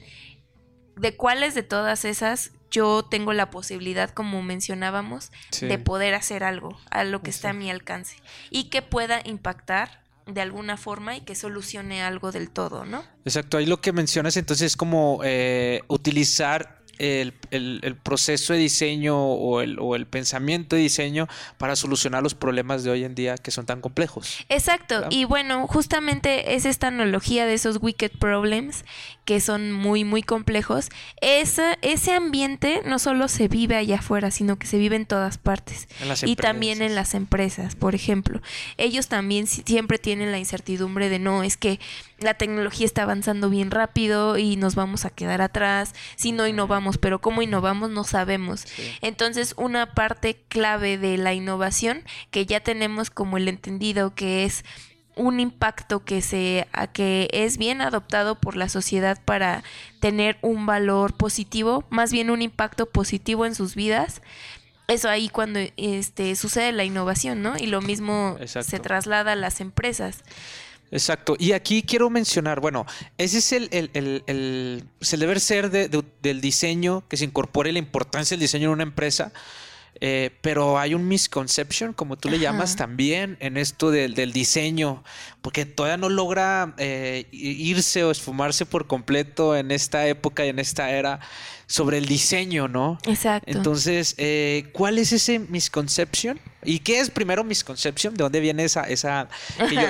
de 0.98 1.16
cuáles 1.16 1.54
de 1.54 1.62
todas 1.62 2.04
esas 2.04 2.52
yo 2.70 3.02
tengo 3.02 3.32
la 3.32 3.50
posibilidad, 3.50 4.10
como 4.10 4.42
mencionábamos, 4.42 5.30
Sí. 5.50 5.66
de 5.66 5.78
poder 5.78 6.14
hacer 6.14 6.44
algo 6.44 6.78
a 6.90 7.04
lo 7.04 7.22
que 7.22 7.30
está 7.30 7.50
a 7.50 7.52
mi 7.54 7.70
alcance 7.70 8.16
y 8.50 8.64
que 8.64 8.82
pueda 8.82 9.20
impactar 9.24 10.02
de 10.26 10.42
alguna 10.42 10.76
forma 10.76 11.16
y 11.16 11.22
que 11.22 11.34
solucione 11.34 12.02
algo 12.02 12.30
del 12.32 12.50
todo, 12.50 12.84
¿no? 12.84 13.02
Exacto, 13.24 13.56
ahí 13.56 13.64
lo 13.64 13.80
que 13.80 13.92
mencionas 13.92 14.36
entonces 14.36 14.66
es 14.72 14.76
como 14.76 15.20
eh, 15.24 15.80
utilizar 15.88 16.82
el, 16.98 17.32
el- 17.50 17.80
el 17.82 17.94
proceso 17.96 18.52
de 18.52 18.58
diseño 18.58 19.16
o 19.18 19.60
el, 19.60 19.78
o 19.80 19.96
el 19.96 20.06
pensamiento 20.06 20.76
de 20.76 20.82
diseño 20.82 21.28
para 21.58 21.76
solucionar 21.76 22.22
los 22.22 22.34
problemas 22.34 22.84
de 22.84 22.90
hoy 22.90 23.04
en 23.04 23.14
día 23.14 23.36
que 23.36 23.50
son 23.50 23.66
tan 23.66 23.80
complejos. 23.80 24.44
Exacto, 24.48 24.94
¿verdad? 24.96 25.08
y 25.10 25.24
bueno, 25.24 25.66
justamente 25.66 26.54
es 26.54 26.64
esta 26.64 26.88
analogía 26.88 27.46
de 27.46 27.54
esos 27.54 27.78
wicked 27.80 28.12
problems 28.18 28.84
que 29.24 29.40
son 29.40 29.72
muy, 29.72 30.04
muy 30.04 30.22
complejos. 30.22 30.88
Esa- 31.20 31.76
ese 31.82 32.12
ambiente 32.12 32.80
no 32.86 32.98
solo 32.98 33.28
se 33.28 33.48
vive 33.48 33.76
allá 33.76 33.96
afuera, 33.98 34.30
sino 34.30 34.58
que 34.58 34.66
se 34.66 34.78
vive 34.78 34.96
en 34.96 35.04
todas 35.06 35.36
partes. 35.36 35.86
En 36.00 36.08
las 36.08 36.22
y 36.22 36.34
también 36.36 36.80
en 36.82 36.94
las 36.94 37.12
empresas, 37.14 37.76
por 37.76 37.94
ejemplo. 37.94 38.40
Ellos 38.78 39.08
también 39.08 39.46
si- 39.46 39.62
siempre 39.66 39.98
tienen 39.98 40.32
la 40.32 40.38
incertidumbre 40.38 41.08
de 41.10 41.18
no, 41.18 41.42
es 41.42 41.56
que 41.58 41.78
la 42.20 42.34
tecnología 42.34 42.86
está 42.86 43.02
avanzando 43.02 43.48
bien 43.50 43.70
rápido 43.70 44.38
y 44.38 44.56
nos 44.56 44.74
vamos 44.74 45.04
a 45.04 45.10
quedar 45.10 45.40
atrás. 45.42 45.94
Si 46.16 46.32
no 46.32 46.46
innovamos, 46.48 46.98
pero 46.98 47.20
cómo 47.20 47.37
innovamos 47.42 47.90
no 47.90 48.04
sabemos. 48.04 48.60
Sí. 48.60 48.82
Entonces, 49.00 49.54
una 49.56 49.94
parte 49.94 50.40
clave 50.48 50.98
de 50.98 51.16
la 51.18 51.34
innovación 51.34 52.02
que 52.30 52.46
ya 52.46 52.60
tenemos 52.60 53.10
como 53.10 53.36
el 53.36 53.48
entendido 53.48 54.14
que 54.14 54.44
es 54.44 54.64
un 55.18 55.40
impacto 55.40 56.04
que 56.04 56.22
se 56.22 56.68
a 56.72 56.86
que 56.86 57.28
es 57.32 57.58
bien 57.58 57.80
adoptado 57.80 58.36
por 58.36 58.56
la 58.56 58.68
sociedad 58.68 59.20
para 59.24 59.64
tener 60.00 60.38
un 60.42 60.64
valor 60.64 61.12
positivo, 61.14 61.84
más 61.90 62.12
bien 62.12 62.30
un 62.30 62.40
impacto 62.40 62.86
positivo 62.86 63.44
en 63.44 63.54
sus 63.54 63.74
vidas. 63.74 64.22
Eso 64.86 65.10
ahí 65.10 65.28
cuando 65.28 65.60
este 65.76 66.34
sucede 66.34 66.72
la 66.72 66.84
innovación, 66.84 67.42
¿no? 67.42 67.58
Y 67.58 67.66
lo 67.66 67.82
mismo 67.82 68.36
Exacto. 68.40 68.70
se 68.70 68.78
traslada 68.78 69.32
a 69.32 69.36
las 69.36 69.60
empresas. 69.60 70.22
Exacto. 70.90 71.36
Y 71.38 71.52
aquí 71.52 71.82
quiero 71.82 72.08
mencionar, 72.10 72.60
bueno, 72.60 72.86
ese 73.18 73.38
es 73.38 73.52
el, 73.52 73.68
el, 73.72 73.90
el- 73.94 74.24
el- 74.26 74.84
pues 74.98 75.12
el 75.12 75.20
deber 75.20 75.40
ser 75.40 75.70
de- 75.70 75.88
de- 75.88 76.02
del 76.22 76.40
diseño, 76.40 77.04
que 77.08 77.16
se 77.16 77.24
incorpore 77.24 77.72
la 77.72 77.78
importancia 77.78 78.34
del 78.36 78.40
diseño 78.42 78.68
en 78.68 78.72
una 78.74 78.82
empresa. 78.84 79.32
eh, 80.00 80.30
pero 80.42 80.78
hay 80.78 80.94
un 80.94 81.08
misconception, 81.08 81.92
como 81.92 82.16
tú 82.16 82.28
le 82.28 82.36
Ajá. 82.36 82.44
llamas 82.44 82.76
también, 82.76 83.36
en 83.40 83.56
esto 83.56 83.90
del, 83.90 84.14
del 84.14 84.32
diseño, 84.32 85.02
porque 85.42 85.66
todavía 85.66 85.96
no 85.96 86.08
logra 86.08 86.74
eh, 86.78 87.26
irse 87.32 88.04
o 88.04 88.12
esfumarse 88.12 88.64
por 88.64 88.86
completo 88.86 89.56
en 89.56 89.72
esta 89.72 90.06
época 90.06 90.46
y 90.46 90.50
en 90.50 90.60
esta 90.60 90.90
era 90.90 91.18
sobre 91.66 91.98
el 91.98 92.06
diseño, 92.06 92.68
¿no? 92.68 92.98
Exacto. 93.08 93.50
Entonces, 93.50 94.14
eh, 94.18 94.68
¿cuál 94.72 94.98
es 94.98 95.12
ese 95.12 95.40
misconception? 95.40 96.38
¿Y 96.68 96.80
qué 96.80 97.00
es 97.00 97.08
primero 97.08 97.44
misconception? 97.44 98.14
¿De 98.14 98.22
dónde 98.22 98.40
viene 98.40 98.62
esa? 98.62 98.82
esa 98.82 99.30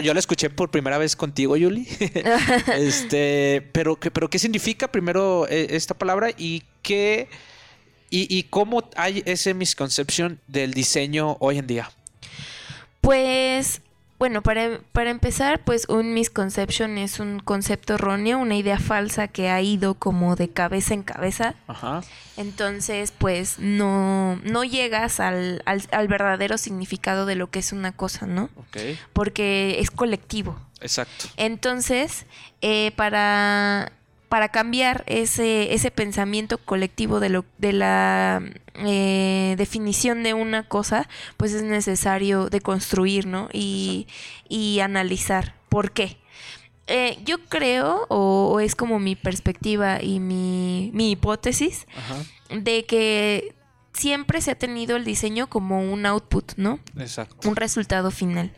yo, 0.01 0.15
la 0.15 0.21
escuché 0.21 0.49
por 0.49 0.71
primera 0.71 0.97
vez 0.97 1.17
contigo, 1.17 1.57
Yuli. 1.57 1.89
este, 2.79 3.69
pero, 3.73 3.99
pero 3.99 4.31
¿qué 4.31 4.39
significa 4.39 4.87
primero 4.87 5.49
eh, 5.49 5.67
esta 5.71 5.95
palabra 5.95 6.31
y 6.39 6.63
qué 6.83 7.29
y, 8.11 8.33
y 8.33 8.45
cómo 8.45 8.89
hay 8.95 9.25
ese 9.27 9.55
misconception 9.55 10.39
del 10.47 10.73
diseño 10.73 11.37
hoy 11.41 11.59
en 11.59 11.67
día? 11.67 11.91
Pues, 13.01 13.81
bueno, 14.19 14.43
para, 14.43 14.81
para 14.93 15.11
empezar, 15.11 15.61
pues 15.65 15.89
un 15.89 16.13
misconception 16.13 16.99
es 16.99 17.21
un 17.21 17.39
concepto 17.39 17.95
erróneo, 17.95 18.39
una 18.39 18.57
idea 18.57 18.79
falsa 18.79 19.29
que 19.29 19.49
ha 19.49 19.61
ido 19.63 19.95
como 19.95 20.35
de 20.35 20.49
cabeza 20.49 20.95
en 20.95 21.03
cabeza. 21.03 21.55
Ajá. 21.69 22.03
Entonces, 22.37 23.13
pues 23.17 23.59
no, 23.59 24.41
no 24.45 24.65
llegas 24.65 25.21
al, 25.21 25.63
al, 25.67 25.83
al 25.93 26.09
verdadero 26.09 26.59
significado 26.59 27.27
de 27.27 27.37
lo 27.37 27.51
que 27.51 27.61
es 27.61 27.73
una 27.73 27.93
cosa, 27.93 28.27
¿no? 28.27 28.51
Ok. 28.57 28.79
Porque 29.13 29.77
es 29.79 29.91
colectivo. 29.91 30.59
Exacto. 30.81 31.27
Entonces, 31.37 32.27
eh, 32.61 32.93
para, 32.97 33.93
para 34.29 34.49
cambiar 34.51 35.05
ese, 35.07 35.73
ese 35.75 35.91
pensamiento 35.91 36.59
colectivo 36.59 37.21
de, 37.21 37.29
lo, 37.31 37.45
de 37.59 37.73
la 37.73 38.43
eh, 38.75 39.55
definición 39.57 40.23
de 40.23 40.35
una 40.35 40.69
cosa, 40.69 41.09
pues 41.37 41.53
es 41.55 41.63
necesario 41.63 42.49
deconstruir, 42.51 43.27
¿no? 43.27 43.49
Y, 43.53 44.07
y 44.49 44.81
analizar 44.81 45.55
por 45.69 45.93
qué. 45.93 46.19
Eh, 46.87 47.19
yo 47.25 47.39
creo, 47.49 48.07
o, 48.09 48.51
o 48.53 48.61
es 48.61 48.75
como 48.75 48.99
mi 48.99 49.15
perspectiva 49.17 50.03
y 50.03 50.21
mi, 50.21 50.91
mi 50.95 51.11
hipótesis, 51.11 51.87
Ajá. 51.97 52.17
de 52.55 52.87
que 52.87 53.55
siempre 53.93 54.41
se 54.41 54.53
ha 54.53 54.55
tenido 54.55 54.97
el 54.97 55.05
diseño 55.05 55.49
como 55.49 55.81
un 55.83 56.07
output, 56.07 56.53
¿no? 56.57 56.79
Exacto. 56.99 57.49
Un 57.49 57.57
resultado 57.57 58.11
final. 58.11 58.53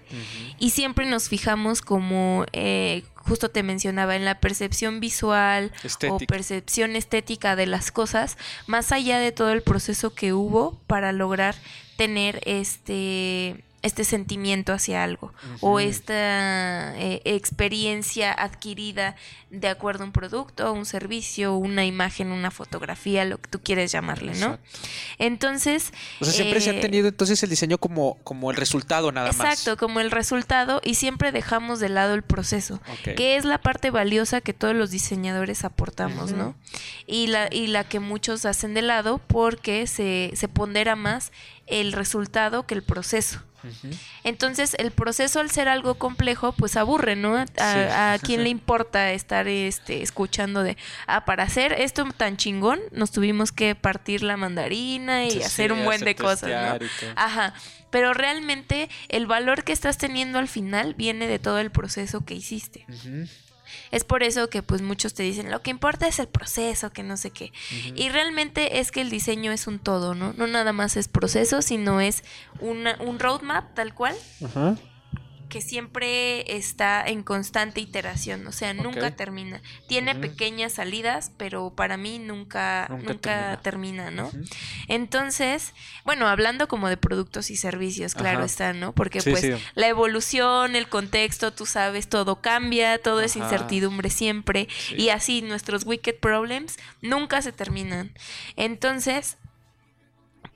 Y 0.59 0.71
siempre 0.71 1.07
nos 1.07 1.29
fijamos 1.29 1.81
como, 1.81 2.45
eh, 2.53 3.05
justo 3.21 3.51
te 3.51 3.63
mencionaba, 3.63 4.17
en 4.17 4.25
la 4.25 4.41
percepción 4.41 5.01
visual 5.01 5.73
o 6.09 6.19
percepción 6.19 6.97
estética 6.97 7.57
de 7.57 7.67
las 7.67 7.93
cosas, 7.93 8.37
más 8.67 8.93
allá 8.93 9.19
de 9.19 9.33
todo 9.33 9.53
el 9.53 9.63
proceso 9.63 10.15
que 10.15 10.33
hubo 10.33 10.79
para 10.87 11.13
lograr 11.13 11.55
tener 11.97 12.41
este 12.45 13.63
este 13.83 14.05
sentimiento 14.05 14.73
hacia 14.73 15.03
algo 15.03 15.33
o 15.61 15.81
esta 15.81 16.99
eh, 16.99 17.23
experiencia 17.25 18.33
adquirida 18.33 19.17
de 19.51 19.69
acuerdo 19.69 20.05
a 20.05 20.07
un 20.07 20.13
producto, 20.13 20.73
un 20.73 20.87
servicio, 20.87 21.57
una 21.57 21.85
imagen, 21.85 22.31
una 22.31 22.51
fotografía, 22.51 23.25
lo 23.25 23.39
que 23.39 23.49
tú 23.49 23.61
quieres 23.61 23.91
llamarle, 23.91 24.35
¿no? 24.37 24.59
Entonces... 25.19 25.93
O 26.21 26.25
sea, 26.25 26.35
siempre 26.35 26.61
se 26.61 26.71
ha 26.71 26.75
eh, 26.75 26.81
tenido 26.81 27.09
entonces 27.09 27.43
el 27.43 27.51
diseño 27.51 27.79
como, 27.79 28.19
como 28.23 28.51
el 28.51 28.57
resultado 28.57 29.11
nada 29.11 29.33
más. 29.33 29.37
Exacto, 29.37 29.77
como 29.77 30.01
el 30.01 30.11
resultado 30.11 30.81
y 30.85 30.95
siempre 30.95 31.33
dejamos 31.33 31.81
de 31.81 31.89
lado 31.89 32.15
el 32.15 32.23
proceso, 32.23 32.81
que 33.03 33.37
es 33.37 33.45
la 33.45 33.59
parte 33.59 33.91
valiosa 33.91 34.41
que 34.41 34.53
todos 34.53 34.75
los 34.75 34.91
diseñadores 34.91 35.65
aportamos, 35.65 36.33
¿no? 36.33 36.55
Y 37.07 37.27
la, 37.27 37.49
y 37.51 37.67
la 37.67 37.85
que 37.85 37.99
muchos 37.99 38.45
hacen 38.45 38.75
de 38.75 38.83
lado 38.83 39.19
porque 39.27 39.87
se, 39.87 40.33
se 40.35 40.49
pondera 40.49 40.95
más 40.95 41.33
el 41.71 41.93
resultado 41.93 42.67
que 42.67 42.75
el 42.75 42.83
proceso. 42.83 43.43
Entonces, 44.25 44.75
el 44.79 44.91
proceso 44.91 45.41
al 45.41 45.51
ser 45.51 45.69
algo 45.69 45.95
complejo, 45.97 46.53
pues 46.53 46.77
aburre, 46.77 47.17
¿no? 47.17 47.37
A, 47.59 48.19
quién 48.23 48.43
le 48.43 48.49
importa 48.49 49.13
estar 49.13 49.49
este, 49.49 50.03
escuchando 50.03 50.63
de, 50.63 50.77
ah, 51.07 51.25
para 51.25 51.45
hacer 51.45 51.73
esto 51.73 52.07
tan 52.17 52.37
chingón, 52.37 52.81
nos 52.91 53.11
tuvimos 53.11 53.53
que 53.53 53.75
partir 53.75 54.23
la 54.23 54.37
mandarina 54.37 55.27
y 55.27 55.43
hacer 55.43 55.73
un 55.73 55.85
buen 55.85 56.01
de 56.01 56.15
cosas, 56.15 56.51
¿no? 56.51 56.87
Ajá. 57.17 57.55
Pero 57.91 58.15
realmente 58.15 58.89
el 59.09 59.27
valor 59.27 59.65
que 59.65 59.73
estás 59.73 59.99
teniendo 59.99 60.39
al 60.39 60.49
final 60.49 60.95
viene 60.95 61.27
de 61.27 61.39
todo 61.39 61.59
el 61.59 61.71
proceso 61.71 62.25
que 62.25 62.35
hiciste. 62.35 62.87
Es 63.91 64.05
por 64.05 64.23
eso 64.23 64.49
que 64.51 64.63
pues 64.63 64.83
muchos 64.83 65.15
te 65.15 65.23
dicen, 65.23 65.51
lo 65.51 65.63
que 65.63 65.71
importa 65.71 66.07
es 66.07 66.19
el 66.19 66.29
proceso, 66.29 66.91
que 66.91 67.03
no 67.03 67.17
sé 67.17 67.31
qué. 67.31 67.53
Y 67.95 68.09
realmente 68.09 68.81
es 68.81 68.91
que 68.91 69.01
el 69.01 69.11
diseño 69.11 69.53
es 69.53 69.67
un 69.67 69.79
todo, 69.79 70.15
¿no? 70.15 70.33
No 70.35 70.47
nada 70.47 70.73
más 70.73 70.97
es 70.97 71.09
proceso, 71.09 71.63
sino 71.63 72.01
es 72.01 72.23
una, 72.61 72.97
un 73.01 73.19
roadmap 73.19 73.75
tal 73.75 73.95
cual. 73.95 74.15
Ajá 74.45 74.77
que 75.51 75.61
siempre 75.61 76.57
está 76.57 77.05
en 77.07 77.23
constante 77.23 77.81
iteración, 77.81 78.47
o 78.47 78.53
sea, 78.53 78.73
nunca 78.73 79.11
termina. 79.11 79.61
Tiene 79.89 80.15
pequeñas 80.15 80.73
salidas, 80.75 81.33
pero 81.37 81.75
para 81.77 81.99
mí 81.99 82.19
nunca, 82.19 82.89
nunca, 83.05 83.61
termina. 83.63 84.11
¿no? 84.11 84.31
Entonces, 84.89 85.75
bueno, 86.07 86.27
hablando 86.27 86.69
como 86.69 86.89
de 86.89 86.97
productos 86.97 87.51
y 87.51 87.57
servicios, 87.57 88.15
claro 88.15 88.45
está, 88.45 88.73
¿no? 88.73 88.93
Porque 88.93 89.21
pues 89.23 89.61
la 89.75 89.89
evolución, 89.89 90.77
el 90.77 90.89
contexto, 90.89 91.53
tú 91.53 91.67
sabes, 91.67 92.09
todo 92.09 92.41
cambia, 92.41 92.97
todo 92.99 93.21
es 93.21 93.37
incertidumbre 93.37 94.09
siempre, 94.09 94.69
y 94.97 95.11
así 95.11 95.43
nuestros 95.43 95.85
wicked 95.85 96.17
problems 96.19 96.79
nunca 97.03 97.43
se 97.43 97.53
terminan. 97.53 98.13
Entonces, 98.57 99.37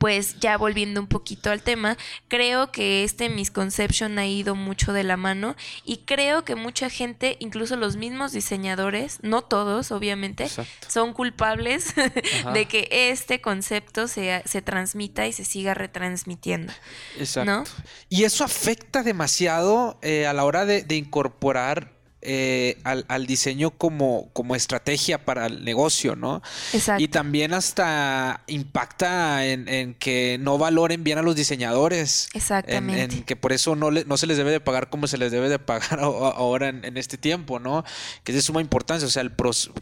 pues 0.04 0.38
ya 0.38 0.58
volviendo 0.58 1.00
un 1.00 1.06
poquito 1.06 1.50
al 1.50 1.62
tema, 1.62 1.96
creo 2.28 2.70
que 2.70 3.04
este 3.04 3.30
misconception 3.30 4.18
ha 4.18 4.26
ido 4.26 4.54
mucho 4.54 4.92
de 4.92 5.02
la 5.02 5.16
mano 5.16 5.56
y 5.82 6.02
creo 6.04 6.44
que 6.44 6.56
mucha 6.56 6.90
gente, 6.90 7.38
incluso 7.40 7.76
los 7.76 7.96
mismos 7.96 8.32
diseñadores, 8.32 9.20
no 9.22 9.40
todos 9.40 9.92
obviamente, 9.92 10.50
son 10.88 11.14
culpables 11.14 11.94
de 12.52 12.66
que 12.66 12.86
este 12.90 13.40
concepto 13.40 14.06
se, 14.06 14.42
se, 14.44 14.60
transmita 14.60 15.26
y 15.26 15.32
se 15.32 15.46
siga 15.46 15.72
retransmitiendo. 15.72 16.74
Exacto. 17.18 17.64
Y 18.10 18.24
eso 18.24 18.44
afecta 18.44 19.02
demasiado 19.02 19.98
eh, 20.02 20.26
a 20.26 20.34
la 20.34 20.44
hora 20.44 20.66
de, 20.66 20.82
de 20.82 20.96
incorporar 20.96 21.93
eh, 22.24 22.78
al, 22.84 23.26
diseño 23.26 23.70
como, 23.70 24.28
como 24.32 24.56
estrategia 24.56 25.24
para 25.24 25.46
el 25.46 25.64
negocio, 25.64 26.16
¿no? 26.16 26.42
Exacto. 26.72 27.02
Y 27.02 27.08
también 27.08 27.54
hasta 27.54 28.42
impacta 28.46 29.46
en, 29.46 29.94
que 29.94 30.38
no 30.40 30.58
valoren 30.58 31.04
bien 31.04 31.18
a 31.18 31.22
los 31.22 31.36
diseñadores. 31.36 32.28
Exactamente. 32.32 33.16
En, 33.16 33.24
que 33.24 33.36
por 33.36 33.52
eso 33.52 33.76
no, 33.76 33.90
no 33.90 34.16
se 34.16 34.26
les 34.26 34.36
debe 34.36 34.50
de 34.50 34.60
pagar 34.60 34.88
como 34.88 35.06
se 35.06 35.18
les 35.18 35.32
debe 35.32 35.48
de 35.48 35.58
pagar 35.58 36.00
ahora 36.02 36.68
en, 36.68 36.96
este 36.96 37.18
tiempo, 37.18 37.58
¿no? 37.58 37.84
Que 38.22 38.32
es 38.32 38.36
de 38.36 38.42
suma 38.42 38.60
importancia. 38.60 39.06
O 39.06 39.10
sea, 39.10 39.22
el 39.22 39.32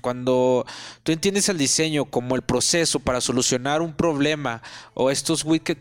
cuando 0.01 0.67
tú 1.03 1.13
entiendes 1.13 1.49
el 1.49 1.59
diseño 1.59 2.07
como 2.07 2.35
el 2.35 2.43
proceso 2.43 3.01
para 3.01 3.21
solucionar 3.21 3.83
un 3.83 3.95
problema 3.95 4.63
o 4.95 5.11
estos 5.11 5.45
wicked 5.45 5.77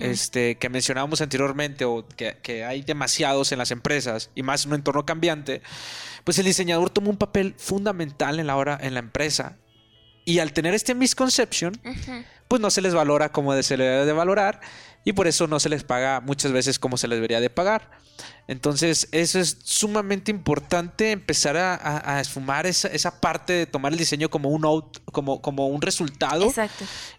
este, 0.00 0.56
que 0.56 0.68
mencionábamos 0.68 1.20
anteriormente 1.20 1.84
o 1.84 2.06
que, 2.16 2.64
hay 2.64 2.82
demasiados 2.82 3.52
en 3.52 3.58
las 3.58 3.70
empresas 3.70 4.30
y 4.34 4.42
más 4.42 4.64
en 4.64 4.70
un 4.70 4.76
entorno 4.76 5.04
cambiante, 5.04 5.62
pues 6.24 6.38
el 6.38 6.44
diseñador 6.44 6.90
toma 6.90 7.10
un 7.10 7.16
papel 7.16 7.54
fundamental 7.58 8.38
en 8.40 8.46
la 8.46 8.56
hora 8.56 8.78
en 8.80 8.94
la 8.94 9.00
empresa. 9.00 9.56
Y 10.24 10.38
al 10.38 10.52
tener 10.52 10.74
este 10.74 10.94
misconception, 10.94 11.78
pues 12.48 12.60
no 12.60 12.70
se 12.70 12.80
les 12.80 12.94
valora 12.94 13.30
como 13.30 13.52
se 13.62 13.76
les 13.76 13.86
debe 13.86 14.06
de 14.06 14.12
valorar 14.12 14.60
y 15.04 15.12
por 15.12 15.26
eso 15.26 15.46
no 15.46 15.60
se 15.60 15.68
les 15.68 15.84
paga 15.84 16.20
muchas 16.20 16.50
veces 16.50 16.78
como 16.78 16.96
se 16.96 17.06
les 17.08 17.18
debería 17.18 17.40
de 17.40 17.50
pagar. 17.50 17.90
Entonces, 18.46 19.08
eso 19.12 19.38
es 19.38 19.58
sumamente 19.64 20.30
importante 20.30 21.10
empezar 21.10 21.56
a, 21.56 22.20
esfumar 22.20 22.66
esa, 22.66 23.20
parte 23.20 23.52
de 23.52 23.66
tomar 23.66 23.92
el 23.92 23.98
diseño 23.98 24.30
como 24.30 24.50
un 24.50 24.64
out, 24.64 24.98
como, 25.12 25.42
como 25.42 25.66
un 25.66 25.82
resultado 25.82 26.52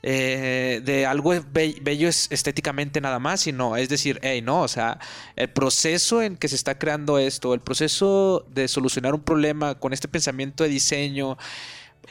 eh, 0.01 0.81
de 0.83 1.05
algo 1.05 1.33
bello 1.51 2.09
estéticamente 2.09 3.01
nada 3.01 3.19
más, 3.19 3.41
sino 3.41 3.75
es 3.75 3.89
decir, 3.89 4.19
hey, 4.23 4.41
no, 4.41 4.61
o 4.61 4.67
sea, 4.67 4.99
el 5.35 5.49
proceso 5.49 6.21
en 6.21 6.37
que 6.37 6.47
se 6.47 6.55
está 6.55 6.77
creando 6.77 7.19
esto, 7.19 7.53
el 7.53 7.61
proceso 7.61 8.45
de 8.49 8.67
solucionar 8.67 9.13
un 9.13 9.21
problema 9.21 9.75
con 9.75 9.93
este 9.93 10.07
pensamiento 10.07 10.63
de 10.63 10.69
diseño, 10.69 11.37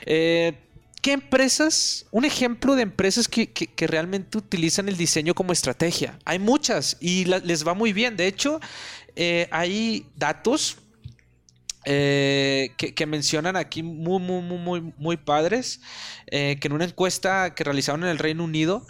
eh, 0.07 0.64
¿Qué 1.05 1.13
empresas? 1.13 2.07
Un 2.13 2.25
ejemplo 2.25 2.77
de 2.77 2.81
empresas 2.81 3.29
que, 3.29 3.71
realmente 3.77 4.39
utilizan 4.39 4.89
el 4.89 4.97
diseño 4.97 5.35
como 5.35 5.53
estrategia. 5.53 6.19
Hay 6.25 6.39
muchas 6.39 6.97
y 6.99 7.27
les 7.27 7.69
va 7.69 7.75
muy 7.75 7.93
bien. 7.93 8.17
De 8.17 8.27
hecho, 8.27 8.59
eh, 9.15 9.47
hay 9.51 10.07
datos 10.17 10.79
eh, 11.85 12.71
que, 12.79 13.05
mencionan 13.05 13.55
aquí 13.55 13.83
muy, 13.83 14.19
muy, 14.19 14.41
muy, 14.41 14.95
muy 14.97 15.19
padres, 15.19 15.83
eh, 16.29 16.57
que 16.59 16.69
en 16.69 16.73
una 16.73 16.87
encuesta 16.87 17.55
que 17.55 17.65
realizaron 17.65 18.05
en 18.05 18.09
el 18.09 18.19
Reino 18.19 18.43
Unido, 18.43 18.87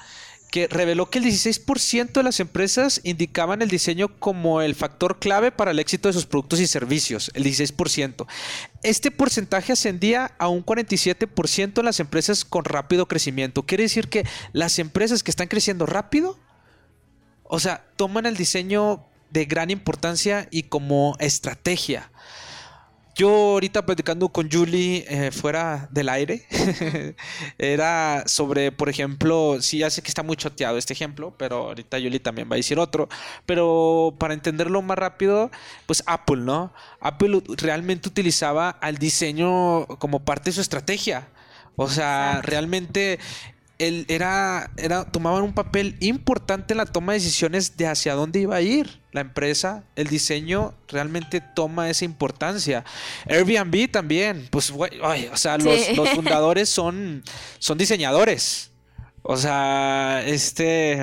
que 0.55 0.69
reveló 0.69 1.11
que 1.11 1.19
el 1.19 1.25
16% 1.25 2.13
de 2.13 2.23
las 2.23 2.39
empresas 2.39 3.01
indicaban 3.03 3.61
el 3.61 3.69
diseño 3.69 4.21
como 4.21 4.63
el 4.63 4.77
factor 4.77 5.19
clave 5.19 5.51
para 5.51 5.73
el 5.73 5.81
éxito 5.81 6.09
de 6.09 6.13
sus 6.13 6.27
productos 6.27 6.61
y 6.61 6.69
servicios, 6.69 7.33
el 7.35 7.43
16%. 7.43 8.25
Este 8.85 9.11
porcentaje 9.11 9.73
ascendía 9.73 10.31
a 10.39 10.47
un 10.47 10.65
47% 10.65 11.79
en 11.81 11.85
las 11.85 11.99
empresas 11.99 12.45
con 12.45 12.65
rápido 12.65 13.09
crecimiento. 13.09 13.65
Quiere 13.65 13.83
decir 13.83 14.09
que 14.09 14.25
las 14.53 14.79
empresas 14.79 15.25
que 15.25 15.33
están 15.33 15.49
creciendo 15.49 15.87
rápido, 15.87 16.39
o 17.43 17.59
sea, 17.59 17.85
toman 17.97 18.25
el 18.25 18.37
diseño 18.37 19.05
de 19.31 19.47
gran 19.47 19.71
importancia 19.71 20.47
y 20.53 20.63
como 20.63 21.17
estrategia. 21.19 22.13
Yo 23.15 23.29
ahorita 23.29 23.87
platicando 23.87 24.29
con 24.29 24.51
Julie 24.51 25.05
eh, 25.09 25.31
fuera 25.31 25.89
del 25.93 26.09
aire, 26.09 26.47
era 27.59 28.25
sobre, 28.27 28.73
por 28.73 28.89
ejemplo, 28.89 29.59
sí, 29.61 29.79
ya 29.79 29.91
sé 29.91 30.03
que 30.03 30.09
está 30.09 30.25
muy 30.25 30.37
choteado 30.37 30.79
este 30.79 30.95
ejemplo, 30.95 31.33
pero 31.39 31.69
ahorita 31.69 31.99
Julie 31.99 32.19
también 32.19 32.51
va 32.51 32.55
a 32.55 32.57
decir 32.57 32.79
otro, 32.81 33.09
pero 33.47 34.17
para 34.19 34.35
entenderlo 34.35 34.83
más 34.83 34.99
rápido, 34.99 35.53
pues 35.87 36.03
Apple, 36.07 36.39
¿no? 36.39 36.73
Apple 37.01 37.41
realmente 37.57 38.09
utilizaba 38.09 38.71
al 38.71 38.99
diseño 38.99 39.87
como 39.99 40.25
parte 40.25 40.51
de 40.51 40.55
su 40.55 40.61
estrategia. 40.61 41.29
O 41.77 41.89
sea, 41.89 42.41
realmente 42.43 43.19
él 43.79 44.05
era, 44.09 44.71
era, 44.77 45.05
tomaban 45.05 45.43
un 45.43 45.53
papel 45.53 45.97
importante 46.01 46.75
en 46.75 46.79
la 46.79 46.87
toma 46.87 47.13
de 47.13 47.19
decisiones 47.19 47.77
de 47.77 47.87
hacia 47.87 48.15
dónde 48.15 48.41
iba 48.41 48.57
a 48.57 48.61
ir 48.61 49.01
la 49.13 49.21
empresa. 49.21 49.85
El 49.97 50.09
diseño 50.09 50.75
realmente 50.89 51.41
toma 51.41 51.91
esa 51.91 52.05
importancia. 52.05 52.85
Airbnb 53.29 53.91
también, 53.91 54.49
pues, 54.51 54.71
o 54.71 55.37
sea, 55.37 55.59
los, 55.59 55.97
los, 55.97 56.11
fundadores 56.11 56.69
son, 56.69 57.23
son 57.59 57.79
diseñadores. 57.79 58.71
O 59.27 59.39
sea, 59.39 60.23
este, 60.27 60.99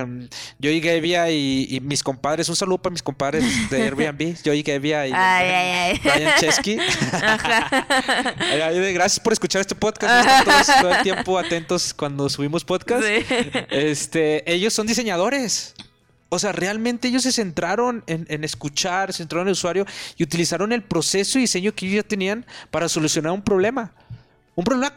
yo 0.59 0.69
y 0.69 0.79
Gavia 0.79 1.31
y, 1.31 1.79
mis 1.81 2.03
compadres, 2.03 2.47
un 2.49 2.55
saludo 2.55 2.77
para 2.77 2.91
mis 2.91 3.01
compadres 3.01 3.43
de 3.71 3.81
Airbnb, 3.81 4.35
yo 4.43 4.53
y 4.53 4.61
Gavia 4.61 5.07
y 5.07 5.11
ay, 5.11 5.99
Ryan 6.03 6.33
Chesky. 6.39 6.75
Gracias 8.93 9.19
por 9.19 9.33
escuchar 9.33 9.61
este 9.61 9.73
podcast. 9.73 10.23
Están 10.23 10.45
todos 10.45 10.81
todo 10.81 10.93
el 10.93 11.01
tiempo 11.01 11.39
atentos 11.39 11.95
cuando 11.95 12.29
subimos 12.29 12.63
podcast. 12.63 13.03
Este, 13.71 14.51
ellos 14.51 14.71
son 14.71 14.85
diseñadores. 14.85 15.73
O 16.29 16.37
sea, 16.37 16.51
realmente 16.51 17.07
ellos 17.07 17.23
se 17.23 17.31
centraron 17.31 18.03
en, 18.05 18.43
escuchar, 18.43 19.13
se 19.13 19.23
centraron 19.23 19.47
en 19.47 19.49
el 19.49 19.53
usuario 19.53 19.87
y 20.15 20.23
utilizaron 20.23 20.71
el 20.73 20.83
proceso 20.83 21.39
y 21.39 21.41
diseño 21.41 21.73
que 21.73 21.87
ellos 21.87 22.03
ya 22.03 22.07
tenían 22.07 22.45
para 22.69 22.87
solucionar 22.87 23.31
un 23.31 23.41
problema. 23.41 23.93
Un 24.53 24.63
problema 24.63 24.93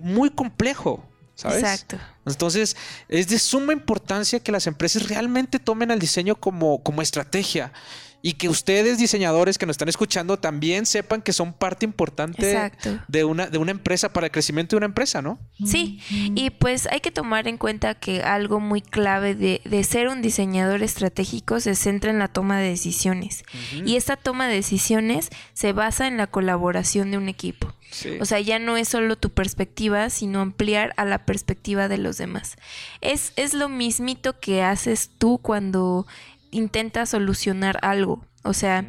muy 0.00 0.30
complejo. 0.30 1.07
¿Sabes? 1.38 1.58
Exacto. 1.58 1.98
Entonces, 2.26 2.76
es 3.08 3.28
de 3.28 3.38
suma 3.38 3.72
importancia 3.72 4.40
que 4.40 4.50
las 4.50 4.66
empresas 4.66 5.08
realmente 5.08 5.60
tomen 5.60 5.92
el 5.92 6.00
diseño 6.00 6.34
como, 6.34 6.82
como 6.82 7.00
estrategia 7.00 7.72
y 8.20 8.32
que 8.32 8.48
ustedes, 8.48 8.98
diseñadores 8.98 9.58
que 9.58 9.66
nos 9.66 9.74
están 9.74 9.88
escuchando, 9.88 10.38
también 10.38 10.86
sepan 10.86 11.22
que 11.22 11.32
son 11.32 11.52
parte 11.52 11.86
importante 11.86 12.50
Exacto. 12.50 12.98
de 13.06 13.24
una, 13.24 13.46
de 13.46 13.58
una 13.58 13.70
empresa 13.70 14.12
para 14.12 14.26
el 14.26 14.32
crecimiento 14.32 14.74
de 14.74 14.78
una 14.78 14.86
empresa, 14.86 15.22
¿no? 15.22 15.38
Sí, 15.64 16.00
y 16.10 16.50
pues 16.50 16.88
hay 16.88 17.00
que 17.00 17.12
tomar 17.12 17.46
en 17.46 17.58
cuenta 17.58 17.94
que 17.94 18.22
algo 18.22 18.58
muy 18.58 18.80
clave 18.80 19.34
de, 19.36 19.60
de 19.64 19.84
ser 19.84 20.08
un 20.08 20.20
diseñador 20.20 20.82
estratégico 20.82 21.60
se 21.60 21.76
centra 21.76 22.10
en 22.10 22.18
la 22.18 22.28
toma 22.28 22.58
de 22.58 22.68
decisiones. 22.68 23.44
Y 23.84 23.96
esta 23.96 24.16
toma 24.16 24.48
de 24.48 24.54
decisiones 24.54 25.30
se 25.54 25.72
basa 25.72 26.08
en 26.08 26.16
la 26.16 26.26
colaboración 26.26 27.12
de 27.12 27.18
un 27.18 27.28
equipo. 27.28 27.72
Sí. 27.90 28.18
O 28.20 28.24
sea, 28.26 28.40
ya 28.40 28.58
no 28.58 28.76
es 28.76 28.88
solo 28.88 29.16
tu 29.16 29.30
perspectiva, 29.30 30.10
sino 30.10 30.40
ampliar 30.40 30.92
a 30.96 31.04
la 31.04 31.24
perspectiva 31.24 31.88
de 31.88 31.98
los 31.98 32.18
demás. 32.18 32.56
Es, 33.00 33.32
es 33.36 33.54
lo 33.54 33.68
mismito 33.68 34.38
que 34.40 34.62
haces 34.62 35.10
tú 35.18 35.38
cuando 35.38 36.06
intentas 36.50 37.10
solucionar 37.10 37.78
algo. 37.82 38.24
O 38.42 38.52
sea, 38.52 38.84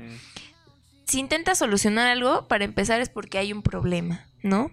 si 1.06 1.19
intentas 1.19 1.58
solucionar 1.58 2.08
algo, 2.08 2.48
para 2.48 2.65
empezar 2.65 3.02
es 3.02 3.10
porque 3.10 3.39
hay 3.39 3.52
un 3.52 3.63
problema, 3.63 4.28
¿no? 4.43 4.72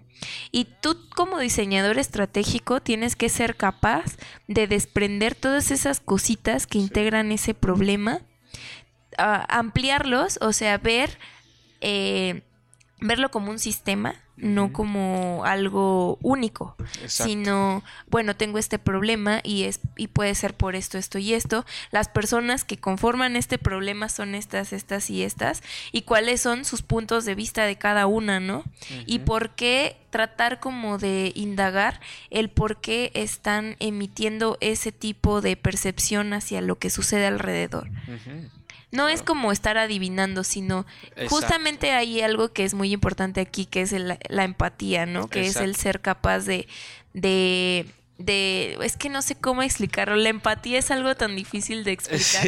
Y 0.51 0.65
tú 0.81 0.97
como 1.15 1.39
diseñador 1.39 1.97
estratégico 1.97 2.81
tienes 2.81 3.15
que 3.15 3.29
ser 3.29 3.55
capaz 3.55 4.17
de 4.47 4.67
desprender 4.67 5.35
todas 5.35 5.71
esas 5.71 5.99
cositas 5.99 6.67
que 6.67 6.77
integran 6.77 7.31
ese 7.31 7.53
problema, 7.53 8.21
ampliarlos, 9.17 10.37
o 10.41 10.53
sea, 10.53 10.77
ver, 10.77 11.17
eh, 11.81 12.43
verlo 12.99 13.29
como 13.29 13.51
un 13.51 13.59
sistema, 13.59 14.15
no 14.37 14.71
como 14.71 15.43
algo 15.45 16.17
único, 16.21 16.75
Exacto. 17.01 17.23
sino, 17.23 17.83
bueno, 18.07 18.35
tengo 18.35 18.59
este 18.59 18.77
problema 18.77 19.39
y 19.43 19.63
es 19.63 19.79
y 19.95 20.07
puede 20.07 20.33
ser 20.35 20.55
por 20.55 20.75
esto, 20.75 20.97
esto 20.97 21.17
y 21.17 21.33
esto. 21.33 21.65
Las 21.91 22.07
personas 22.07 22.63
que 22.63 22.77
conforman 22.77 23.35
este 23.35 23.57
problema 23.57 24.09
son 24.09 24.35
estas, 24.35 24.73
estas 24.73 25.09
y 25.09 25.23
estas 25.23 25.63
y 25.91 26.03
cuáles 26.03 26.41
son 26.41 26.65
sus 26.65 26.81
puntos 26.81 27.25
de 27.25 27.35
vista 27.35 27.65
de 27.65 27.77
cada 27.77 28.05
una, 28.05 28.39
¿no? 28.39 28.63
Y 29.05 29.19
por 29.19 29.51
qué 29.51 29.97
tratar 30.11 30.59
como 30.59 30.97
de 30.97 31.31
indagar 31.35 31.99
el 32.29 32.49
por 32.49 32.79
qué 32.79 33.11
están 33.13 33.75
emitiendo 33.79 34.57
ese 34.61 34.91
tipo 34.91 35.41
de 35.41 35.55
percepción 35.57 36.33
hacia 36.33 36.61
lo 36.61 36.77
que 36.77 36.89
sucede 36.89 37.25
alrededor. 37.25 37.89
No 38.91 39.09
es 39.09 39.21
como 39.21 39.51
estar 39.51 39.77
adivinando, 39.77 40.43
sino 40.43 40.85
Exacto. 41.09 41.29
justamente 41.29 41.91
hay 41.91 42.21
algo 42.21 42.53
que 42.53 42.63
es 42.63 42.73
muy 42.73 42.93
importante 42.93 43.41
aquí, 43.41 43.65
que 43.65 43.81
es 43.81 43.91
el- 43.91 44.17
la 44.29 44.43
empatía, 44.45 45.05
¿no? 45.05 45.27
Que 45.27 45.45
es 45.45 45.57
el 45.57 45.75
ser 45.75 45.99
capaz 45.99 46.41
de, 46.45 46.67
de, 47.13 47.85
de, 48.17 48.77
es 48.81 48.95
que 48.97 49.09
no 49.09 49.21
sé 49.21 49.35
cómo 49.35 49.61
explicarlo. 49.61 50.15
La 50.15 50.29
empatía 50.29 50.79
es 50.79 50.89
algo 50.89 51.13
tan 51.15 51.35
difícil 51.35 51.83
de 51.83 51.91
explicar. 51.91 52.47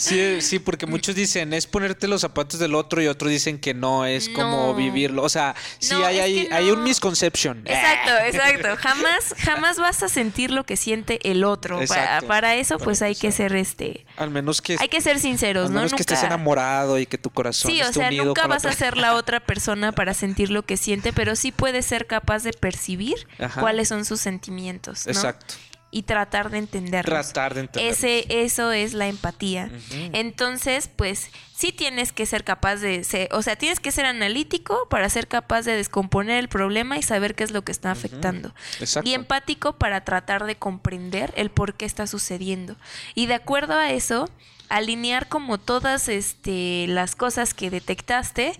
Sí, 0.00 0.36
sí, 0.40 0.58
porque 0.58 0.86
muchos 0.86 1.14
dicen 1.14 1.52
es 1.52 1.66
ponerte 1.66 2.08
los 2.08 2.20
zapatos 2.20 2.58
del 2.60 2.74
otro 2.74 3.02
y 3.02 3.08
otros 3.08 3.30
dicen 3.30 3.58
que 3.58 3.74
no 3.74 4.06
es 4.06 4.28
como 4.28 4.74
vivirlo. 4.74 5.22
O 5.22 5.28
sea, 5.28 5.54
sí 5.78 5.94
No, 5.94 6.04
hay, 6.06 6.18
hay, 6.50 6.70
un 6.70 6.82
misconception. 6.82 7.62
Exacto, 7.66 8.12
exacto. 8.24 8.68
Jamás, 8.78 9.34
jamás 9.38 9.78
vas 9.78 10.02
a 10.02 10.08
sentir 10.08 10.50
lo 10.50 10.64
que 10.64 10.76
siente 10.76 11.18
el 11.30 11.44
otro. 11.44 11.80
Para, 12.26 12.54
eso, 12.54 12.78
pues 12.78 13.02
hay 13.02 13.14
que 13.14 13.32
ser 13.32 13.54
este, 13.54 14.06
Al 14.18 14.30
menos 14.30 14.60
que, 14.60 14.76
hay 14.80 14.88
que 14.88 15.00
ser 15.00 15.20
sinceros, 15.20 15.68
al 15.68 15.74
¿no? 15.74 15.78
menos 15.80 15.94
que 15.94 16.02
estés 16.02 16.22
enamorado 16.24 16.98
y 16.98 17.06
que 17.06 17.18
tu 17.18 17.30
corazón 17.30 17.70
Sí, 17.70 17.80
o 17.82 17.92
sea, 17.92 18.08
unido 18.08 18.24
nunca 18.24 18.48
vas 18.48 18.64
a 18.64 18.72
ser 18.72 18.96
la 18.96 19.14
otra 19.14 19.38
persona 19.38 19.92
para 19.92 20.12
sentir 20.12 20.50
lo 20.50 20.64
que 20.64 20.76
siente, 20.76 21.12
pero 21.12 21.36
sí 21.36 21.52
puedes 21.52 21.86
ser 21.86 22.06
capaz 22.06 22.42
de 22.42 22.52
percibir 22.52 23.28
Ajá. 23.38 23.60
cuáles 23.60 23.88
son 23.88 24.04
sus 24.04 24.20
sentimientos, 24.20 25.06
¿no? 25.06 25.12
Exacto. 25.12 25.54
Y 25.90 26.02
tratar 26.02 26.50
de 26.50 26.58
entenderlos. 26.58 27.32
Tratar 27.32 27.54
de 27.54 27.60
entender. 27.62 27.90
Ese, 27.90 28.26
eso 28.28 28.72
es 28.72 28.92
la 28.92 29.08
empatía. 29.08 29.70
Entonces, 30.12 30.90
pues 30.94 31.30
sí 31.54 31.72
tienes 31.72 32.12
que 32.12 32.26
ser 32.26 32.44
capaz 32.44 32.76
de 32.76 33.02
ser, 33.04 33.28
o 33.32 33.42
sea, 33.42 33.56
tienes 33.56 33.80
que 33.80 33.90
ser 33.90 34.04
analítico 34.04 34.86
para 34.90 35.08
ser 35.08 35.26
capaz 35.28 35.62
de 35.62 35.72
descomponer 35.72 36.38
el 36.38 36.48
problema 36.48 36.98
y 36.98 37.02
saber 37.02 37.34
qué 37.34 37.44
es 37.44 37.50
lo 37.50 37.62
que 37.62 37.72
está 37.72 37.90
afectando. 37.90 38.54
Exacto. 38.80 39.08
Y 39.08 39.14
empático 39.14 39.72
para 39.72 40.04
tratar 40.04 40.44
de 40.44 40.56
comprender 40.56 41.32
el 41.36 41.50
por 41.50 41.74
qué 41.74 41.84
está 41.84 42.06
sucediendo. 42.06 42.76
Y 43.14 43.26
de 43.26 43.34
acuerdo 43.34 43.74
a 43.74 43.90
eso, 43.90 44.28
alinear 44.68 45.28
como 45.28 45.58
todas 45.58 46.08
este, 46.08 46.86
las 46.88 47.16
cosas 47.16 47.54
que 47.54 47.70
detectaste 47.70 48.52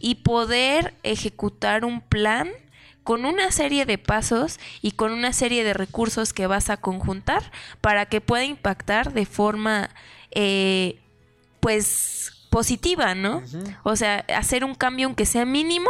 y 0.00 0.16
poder 0.16 0.94
ejecutar 1.02 1.84
un 1.84 2.00
plan 2.00 2.50
con 3.08 3.24
una 3.24 3.50
serie 3.52 3.86
de 3.86 3.96
pasos 3.96 4.60
y 4.82 4.90
con 4.90 5.12
una 5.12 5.32
serie 5.32 5.64
de 5.64 5.72
recursos 5.72 6.34
que 6.34 6.46
vas 6.46 6.68
a 6.68 6.76
conjuntar 6.76 7.42
para 7.80 8.04
que 8.04 8.20
pueda 8.20 8.44
impactar 8.44 9.14
de 9.14 9.24
forma 9.24 9.88
eh, 10.30 10.98
pues 11.58 12.32
positiva, 12.50 13.14
¿no? 13.14 13.42
O 13.82 13.96
sea, 13.96 14.26
hacer 14.36 14.62
un 14.62 14.74
cambio 14.74 15.06
aunque 15.06 15.24
sea 15.24 15.46
mínimo, 15.46 15.88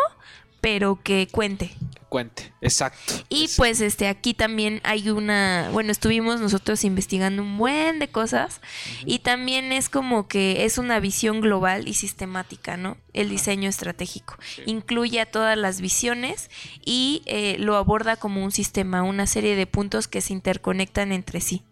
pero 0.61 1.00
que 1.02 1.26
cuente. 1.33 1.74
Cuente. 2.09 2.53
Exacto. 2.62 3.14
Y 3.29 3.44
Es- 3.44 3.57
pues 3.57 3.81
este 3.83 4.09
aquí 4.09 4.33
también 4.33 4.81
hay 4.83 5.11
una, 5.11 5.68
bueno, 5.73 5.92
estuvimos 5.92 6.40
nosotros 6.40 6.83
investigando 6.85 7.42
un 7.42 7.59
buen 7.59 7.99
de 7.99 8.09
cosas 8.09 8.61
y 9.05 9.18
también 9.18 9.73
es 9.73 9.88
como 9.90 10.27
que 10.27 10.64
es 10.64 10.79
una 10.79 11.01
visión 11.01 11.40
global 11.40 11.87
y 11.87 11.94
sistemática, 11.94 12.77
¿no? 12.77 12.97
El 13.12 13.29
diseño 13.29 13.68
estratégico. 13.68 14.37
Incluye 14.64 15.21
a 15.21 15.27
todas 15.27 15.59
las 15.59 15.81
visiones 15.81 16.51
y 16.85 17.23
eh, 17.27 17.57
lo 17.59 17.77
aborda 17.77 18.16
como 18.16 18.42
un 18.42 18.53
sistema, 18.53 19.03
una 19.03 19.27
serie 19.27 19.55
de 19.57 19.66
puntos 19.66 20.09
que 20.09 20.21
se 20.23 20.33
interconectan 20.33 21.12
entre 21.12 21.40
sí. 21.40 21.62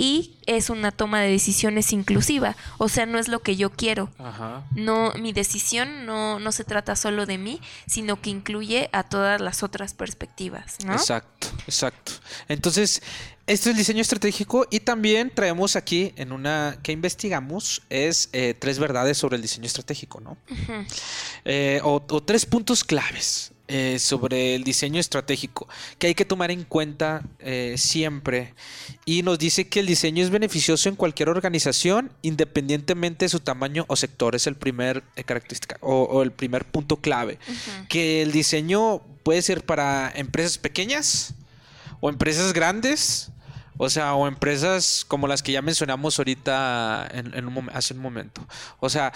Y 0.00 0.38
es 0.46 0.70
una 0.70 0.92
toma 0.92 1.20
de 1.20 1.30
decisiones 1.30 1.92
inclusiva, 1.92 2.56
o 2.78 2.88
sea, 2.88 3.04
no 3.04 3.18
es 3.18 3.28
lo 3.28 3.40
que 3.40 3.56
yo 3.56 3.68
quiero, 3.68 4.10
Ajá. 4.18 4.64
no, 4.74 5.12
mi 5.18 5.34
decisión 5.34 6.06
no, 6.06 6.40
no 6.40 6.52
se 6.52 6.64
trata 6.64 6.96
solo 6.96 7.26
de 7.26 7.36
mí, 7.36 7.60
sino 7.86 8.18
que 8.18 8.30
incluye 8.30 8.88
a 8.92 9.02
todas 9.02 9.42
las 9.42 9.62
otras 9.62 9.92
perspectivas, 9.92 10.78
¿no? 10.86 10.94
Exacto, 10.94 11.48
exacto. 11.66 12.12
Entonces, 12.48 13.02
esto 13.46 13.68
es 13.68 13.74
el 13.74 13.76
diseño 13.76 14.00
estratégico 14.00 14.66
y 14.70 14.80
también 14.80 15.30
traemos 15.34 15.76
aquí 15.76 16.14
en 16.16 16.32
una 16.32 16.78
que 16.82 16.92
investigamos 16.92 17.82
es 17.90 18.30
eh, 18.32 18.54
tres 18.58 18.78
verdades 18.78 19.18
sobre 19.18 19.36
el 19.36 19.42
diseño 19.42 19.66
estratégico, 19.66 20.20
¿no? 20.20 20.38
Eh, 21.44 21.80
o, 21.84 22.02
o 22.08 22.22
tres 22.22 22.46
puntos 22.46 22.84
claves 22.84 23.52
eh, 23.70 23.98
sobre 23.98 24.54
el 24.54 24.64
diseño 24.64 25.00
estratégico 25.00 25.68
que 25.98 26.08
hay 26.08 26.14
que 26.14 26.24
tomar 26.24 26.50
en 26.50 26.64
cuenta 26.64 27.22
eh, 27.38 27.76
siempre. 27.78 28.54
Y 29.06 29.22
nos 29.22 29.38
dice 29.38 29.68
que 29.68 29.80
el 29.80 29.86
diseño 29.86 30.22
es 30.22 30.30
beneficioso 30.30 30.88
en 30.88 30.96
cualquier 30.96 31.28
organización, 31.28 32.12
independientemente 32.22 33.24
de 33.24 33.28
su 33.30 33.40
tamaño 33.40 33.84
o 33.88 33.96
sector. 33.96 34.34
Es 34.34 34.46
el 34.46 34.56
primer 34.56 35.02
eh, 35.16 35.24
característica 35.24 35.76
o, 35.80 36.02
o 36.02 36.22
el 36.22 36.32
primer 36.32 36.64
punto 36.64 36.96
clave. 36.96 37.38
Que 37.88 38.22
el 38.22 38.32
diseño 38.32 39.00
puede 39.22 39.40
ser 39.42 39.64
para 39.64 40.12
empresas 40.14 40.58
pequeñas 40.58 41.34
o 42.00 42.10
empresas 42.10 42.52
grandes. 42.52 43.30
O 43.82 43.88
sea, 43.88 44.14
o 44.14 44.28
empresas 44.28 45.06
como 45.08 45.26
las 45.26 45.42
que 45.42 45.52
ya 45.52 45.62
mencionamos 45.62 46.18
ahorita 46.18 47.08
en, 47.14 47.32
en 47.32 47.46
un 47.48 47.54
momen- 47.54 47.70
hace 47.72 47.94
un 47.94 48.00
momento. 48.00 48.46
O 48.78 48.90
sea, 48.90 49.10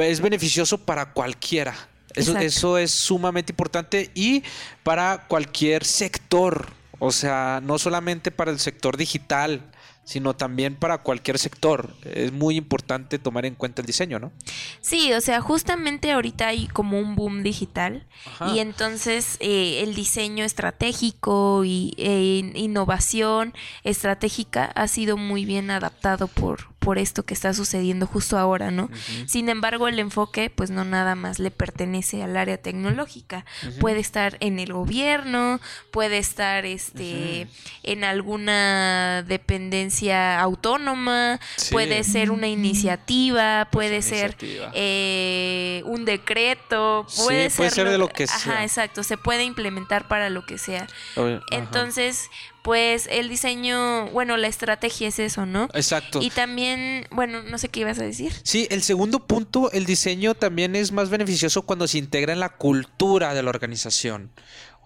es 0.00 0.20
beneficioso 0.20 0.76
para 0.78 1.12
cualquiera. 1.12 1.76
Eso, 2.14 2.30
Exacto. 2.30 2.46
eso 2.46 2.78
es 2.78 2.90
sumamente 2.90 3.52
importante 3.52 4.10
y 4.14 4.42
para 4.82 5.26
cualquier 5.28 5.84
sector. 5.84 6.70
O 6.98 7.12
sea, 7.12 7.60
no 7.62 7.78
solamente 7.78 8.30
para 8.30 8.50
el 8.50 8.58
sector 8.58 8.96
digital, 8.96 9.62
sino 10.08 10.34
también 10.34 10.74
para 10.74 11.02
cualquier 11.02 11.38
sector. 11.38 11.94
Es 12.02 12.32
muy 12.32 12.56
importante 12.56 13.18
tomar 13.18 13.44
en 13.44 13.54
cuenta 13.54 13.82
el 13.82 13.86
diseño, 13.86 14.18
¿no? 14.18 14.32
Sí, 14.80 15.12
o 15.12 15.20
sea, 15.20 15.42
justamente 15.42 16.12
ahorita 16.12 16.48
hay 16.48 16.66
como 16.68 16.98
un 16.98 17.14
boom 17.14 17.42
digital 17.42 18.06
Ajá. 18.24 18.54
y 18.54 18.60
entonces 18.60 19.36
eh, 19.40 19.82
el 19.82 19.94
diseño 19.94 20.46
estratégico 20.46 21.62
y 21.66 21.92
eh, 21.98 22.52
innovación 22.54 23.52
estratégica 23.84 24.64
ha 24.64 24.88
sido 24.88 25.18
muy 25.18 25.44
bien 25.44 25.70
adaptado 25.70 26.26
por, 26.26 26.72
por 26.78 26.96
esto 26.96 27.26
que 27.26 27.34
está 27.34 27.52
sucediendo 27.52 28.06
justo 28.06 28.38
ahora, 28.38 28.70
¿no? 28.70 28.88
Sin 29.26 29.50
embargo, 29.50 29.88
el 29.88 29.98
enfoque 29.98 30.48
pues 30.48 30.70
no 30.70 30.86
nada 30.86 31.16
más 31.16 31.38
le 31.38 31.50
pertenece 31.50 32.22
al 32.22 32.34
área 32.34 32.56
tecnológica. 32.56 33.44
Puede 33.78 34.00
estar 34.00 34.38
en 34.40 34.58
el 34.58 34.72
gobierno, 34.72 35.60
puede 35.90 36.16
estar 36.16 36.64
este 36.64 37.46
en 37.82 38.04
alguna 38.04 39.22
dependencia 39.22 39.97
autónoma, 40.06 41.40
Sí. 41.56 41.72
puede 41.72 42.04
ser 42.04 42.30
una 42.30 42.48
iniciativa, 42.48 43.68
puede 43.70 44.02
ser 44.02 44.36
eh, 44.74 45.82
un 45.86 46.04
decreto, 46.04 47.04
Sí, 47.08 47.22
puede, 47.22 47.50
puede 47.50 47.70
ser 47.70 47.88
de 47.88 47.98
lo 47.98 48.08
que 48.08 48.24
Ajá, 48.24 48.38
sea. 48.38 48.64
exacto, 48.64 49.02
se 49.02 49.16
puede 49.16 49.44
implementar 49.44 50.08
para 50.08 50.30
lo 50.30 50.44
que 50.46 50.58
sea. 50.58 50.86
Ajá. 51.16 51.40
Entonces, 51.50 52.28
pues 52.62 53.08
el 53.10 53.28
diseño, 53.28 54.06
bueno, 54.10 54.36
la 54.36 54.46
estrategia 54.48 55.08
es 55.08 55.18
eso, 55.18 55.46
¿no? 55.46 55.68
Exacto. 55.74 56.20
Y 56.22 56.30
también, 56.30 57.06
bueno, 57.10 57.42
no 57.42 57.56
sé 57.58 57.68
qué 57.68 57.80
ibas 57.80 57.98
a 57.98 58.02
decir. 58.02 58.32
Sí, 58.42 58.66
el 58.70 58.82
segundo 58.82 59.20
punto, 59.26 59.70
el 59.72 59.86
diseño 59.86 60.34
también 60.34 60.76
es 60.76 60.92
más 60.92 61.08
beneficioso 61.08 61.62
cuando 61.62 61.86
se 61.88 61.98
integra 61.98 62.32
en 62.32 62.40
la 62.40 62.50
cultura 62.50 63.32
de 63.34 63.42
la 63.42 63.50
organización. 63.50 64.30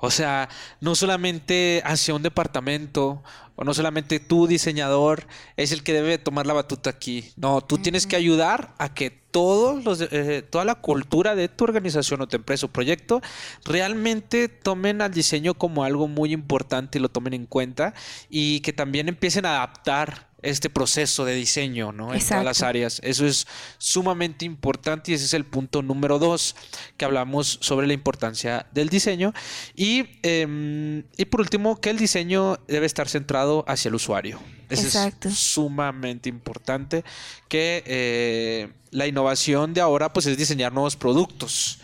O 0.05 0.11
sea, 0.11 0.49
no 0.81 0.97
solamente 0.97 1.81
hacia 1.85 2.13
un 2.13 2.23
departamento 2.23 3.23
o 3.55 3.63
no 3.63 3.73
solamente 3.73 4.19
tú, 4.19 4.49
diseñador, 4.49 5.29
es 5.57 5.71
el 5.71 5.85
que 5.85 5.93
debe 5.93 6.19
tomar 6.19 6.45
la 6.45 6.55
batuta 6.55 6.91
aquí. 6.91 7.31
No, 7.37 7.61
tú 7.61 7.79
tienes 7.79 8.09
que 8.09 8.17
ayudar 8.17 8.75
a 8.79 8.93
que 8.95 9.11
todos 9.11 9.85
los, 9.85 10.01
eh, 10.01 10.43
toda 10.43 10.65
la 10.65 10.75
cultura 10.75 11.37
de 11.37 11.49
tu 11.49 11.63
organización 11.63 12.21
o 12.21 12.27
tu 12.27 12.35
empresa 12.35 12.67
o 12.67 12.69
proyecto 12.69 13.23
realmente 13.65 14.49
tomen 14.49 15.03
al 15.03 15.15
diseño 15.15 15.55
como 15.55 15.85
algo 15.85 16.09
muy 16.09 16.33
importante 16.33 16.99
y 16.99 17.01
lo 17.01 17.09
tomen 17.09 17.35
en 17.35 17.47
cuenta 17.47 17.95
y 18.29 18.59
que 18.59 18.73
también 18.73 19.09
empiecen 19.09 19.47
a 19.47 19.59
adaptar 19.59 20.32
este 20.43 20.71
proceso 20.71 21.25
de 21.25 21.35
diseño 21.35 21.93
¿no? 21.93 22.13
en 22.13 22.21
todas 22.21 22.45
las 22.45 22.63
áreas. 22.63 23.01
Eso 23.03 23.27
es 23.27 23.47
sumamente 23.79 24.45
importante 24.45 25.13
y 25.13 25.15
ese 25.15 25.25
es 25.25 25.35
el 25.35 25.45
punto 25.45 25.83
número 25.83 26.19
dos 26.19 26.57
que 26.97 27.05
hablamos 27.05 27.59
sobre 27.61 27.87
la 27.87 27.93
importancia 27.93 28.67
del 28.73 28.89
diseño. 28.89 29.33
Y, 29.75 30.05
em, 30.23 31.05
y 31.17 31.25
por 31.27 31.41
último, 31.41 31.81
que 31.81 31.91
el 31.91 31.99
diseño 31.99 32.59
debe 32.69 32.87
estar 32.87 33.09
centrado 33.09 33.65
hacia 33.69 33.89
el 33.89 33.95
usuario. 33.95 34.41
Eso 34.69 34.87
es 34.89 35.39
sumamente 35.39 36.29
importante 36.29 37.05
que 37.49 37.83
eh, 37.87 38.73
la 38.91 39.07
innovación 39.07 39.75
de 39.75 39.81
ahora 39.81 40.13
pues 40.13 40.27
es 40.27 40.37
diseñar 40.37 40.73
nuevos 40.73 40.97
productos. 40.97 41.79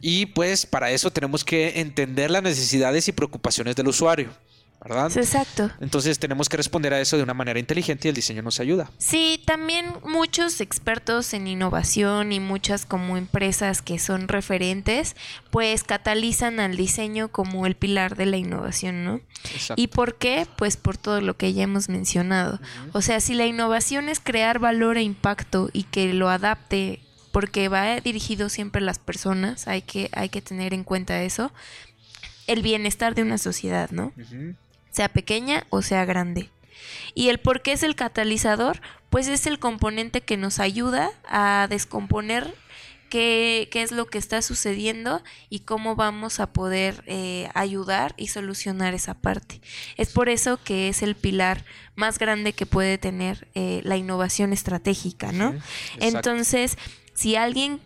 Y 0.00 0.26
pues 0.26 0.66
para 0.66 0.90
eso 0.90 1.10
tenemos 1.10 1.44
que 1.44 1.80
entender 1.80 2.30
las 2.30 2.42
necesidades 2.42 3.08
y 3.08 3.12
preocupaciones 3.12 3.74
del 3.76 3.88
usuario. 3.88 4.28
¿Verdad? 4.84 5.16
Exacto. 5.16 5.70
Entonces 5.80 6.18
tenemos 6.18 6.48
que 6.48 6.56
responder 6.56 6.92
a 6.92 7.00
eso 7.00 7.16
de 7.16 7.22
una 7.22 7.34
manera 7.34 7.58
inteligente 7.58 8.08
y 8.08 8.10
el 8.10 8.14
diseño 8.14 8.42
nos 8.42 8.60
ayuda. 8.60 8.90
Sí, 8.98 9.42
también 9.44 9.86
muchos 10.04 10.60
expertos 10.60 11.32
en 11.34 11.46
innovación 11.46 12.32
y 12.32 12.40
muchas 12.40 12.84
como 12.84 13.16
empresas 13.16 13.82
que 13.82 13.98
son 13.98 14.28
referentes, 14.28 15.16
pues 15.50 15.84
catalizan 15.84 16.60
al 16.60 16.76
diseño 16.76 17.28
como 17.28 17.66
el 17.66 17.74
pilar 17.74 18.16
de 18.16 18.26
la 18.26 18.36
innovación, 18.36 19.04
¿no? 19.04 19.20
Exacto. 19.52 19.80
¿Y 19.80 19.88
por 19.88 20.16
qué? 20.16 20.46
Pues 20.56 20.76
por 20.76 20.96
todo 20.96 21.20
lo 21.20 21.36
que 21.36 21.52
ya 21.52 21.62
hemos 21.62 21.88
mencionado. 21.88 22.60
O 22.92 23.00
sea, 23.00 23.20
si 23.20 23.34
la 23.34 23.46
innovación 23.46 24.08
es 24.08 24.20
crear 24.20 24.58
valor 24.58 24.98
e 24.98 25.02
impacto 25.02 25.70
y 25.72 25.84
que 25.84 26.12
lo 26.12 26.28
adapte 26.28 27.00
porque 27.32 27.68
va 27.68 28.00
dirigido 28.00 28.48
siempre 28.48 28.80
a 28.80 28.84
las 28.84 29.00
personas, 29.00 29.66
hay 29.66 29.82
que, 29.82 30.08
hay 30.12 30.28
que 30.28 30.40
tener 30.40 30.72
en 30.72 30.84
cuenta 30.84 31.20
eso, 31.22 31.52
el 32.46 32.62
bienestar 32.62 33.14
de 33.14 33.22
una 33.22 33.38
sociedad, 33.38 33.90
¿no? 33.90 34.12
Sea 34.94 35.08
pequeña 35.08 35.66
o 35.70 35.82
sea 35.82 36.04
grande. 36.04 36.50
Y 37.14 37.28
el 37.28 37.38
por 37.38 37.62
qué 37.62 37.72
es 37.72 37.82
el 37.82 37.96
catalizador, 37.96 38.80
pues 39.10 39.26
es 39.28 39.46
el 39.46 39.58
componente 39.58 40.20
que 40.20 40.36
nos 40.36 40.60
ayuda 40.60 41.10
a 41.28 41.66
descomponer 41.68 42.54
qué, 43.08 43.68
qué 43.72 43.82
es 43.82 43.90
lo 43.90 44.06
que 44.06 44.18
está 44.18 44.40
sucediendo 44.40 45.22
y 45.50 45.60
cómo 45.60 45.96
vamos 45.96 46.38
a 46.38 46.52
poder 46.52 47.02
eh, 47.06 47.48
ayudar 47.54 48.14
y 48.16 48.28
solucionar 48.28 48.94
esa 48.94 49.14
parte. 49.14 49.60
Es 49.96 50.12
por 50.12 50.28
eso 50.28 50.60
que 50.62 50.88
es 50.88 51.02
el 51.02 51.16
pilar 51.16 51.64
más 51.96 52.18
grande 52.18 52.52
que 52.52 52.66
puede 52.66 52.96
tener 52.96 53.48
eh, 53.54 53.80
la 53.84 53.96
innovación 53.96 54.52
estratégica, 54.52 55.32
¿no? 55.32 55.54
Entonces, 55.98 56.78
si 57.14 57.34
alguien 57.34 57.80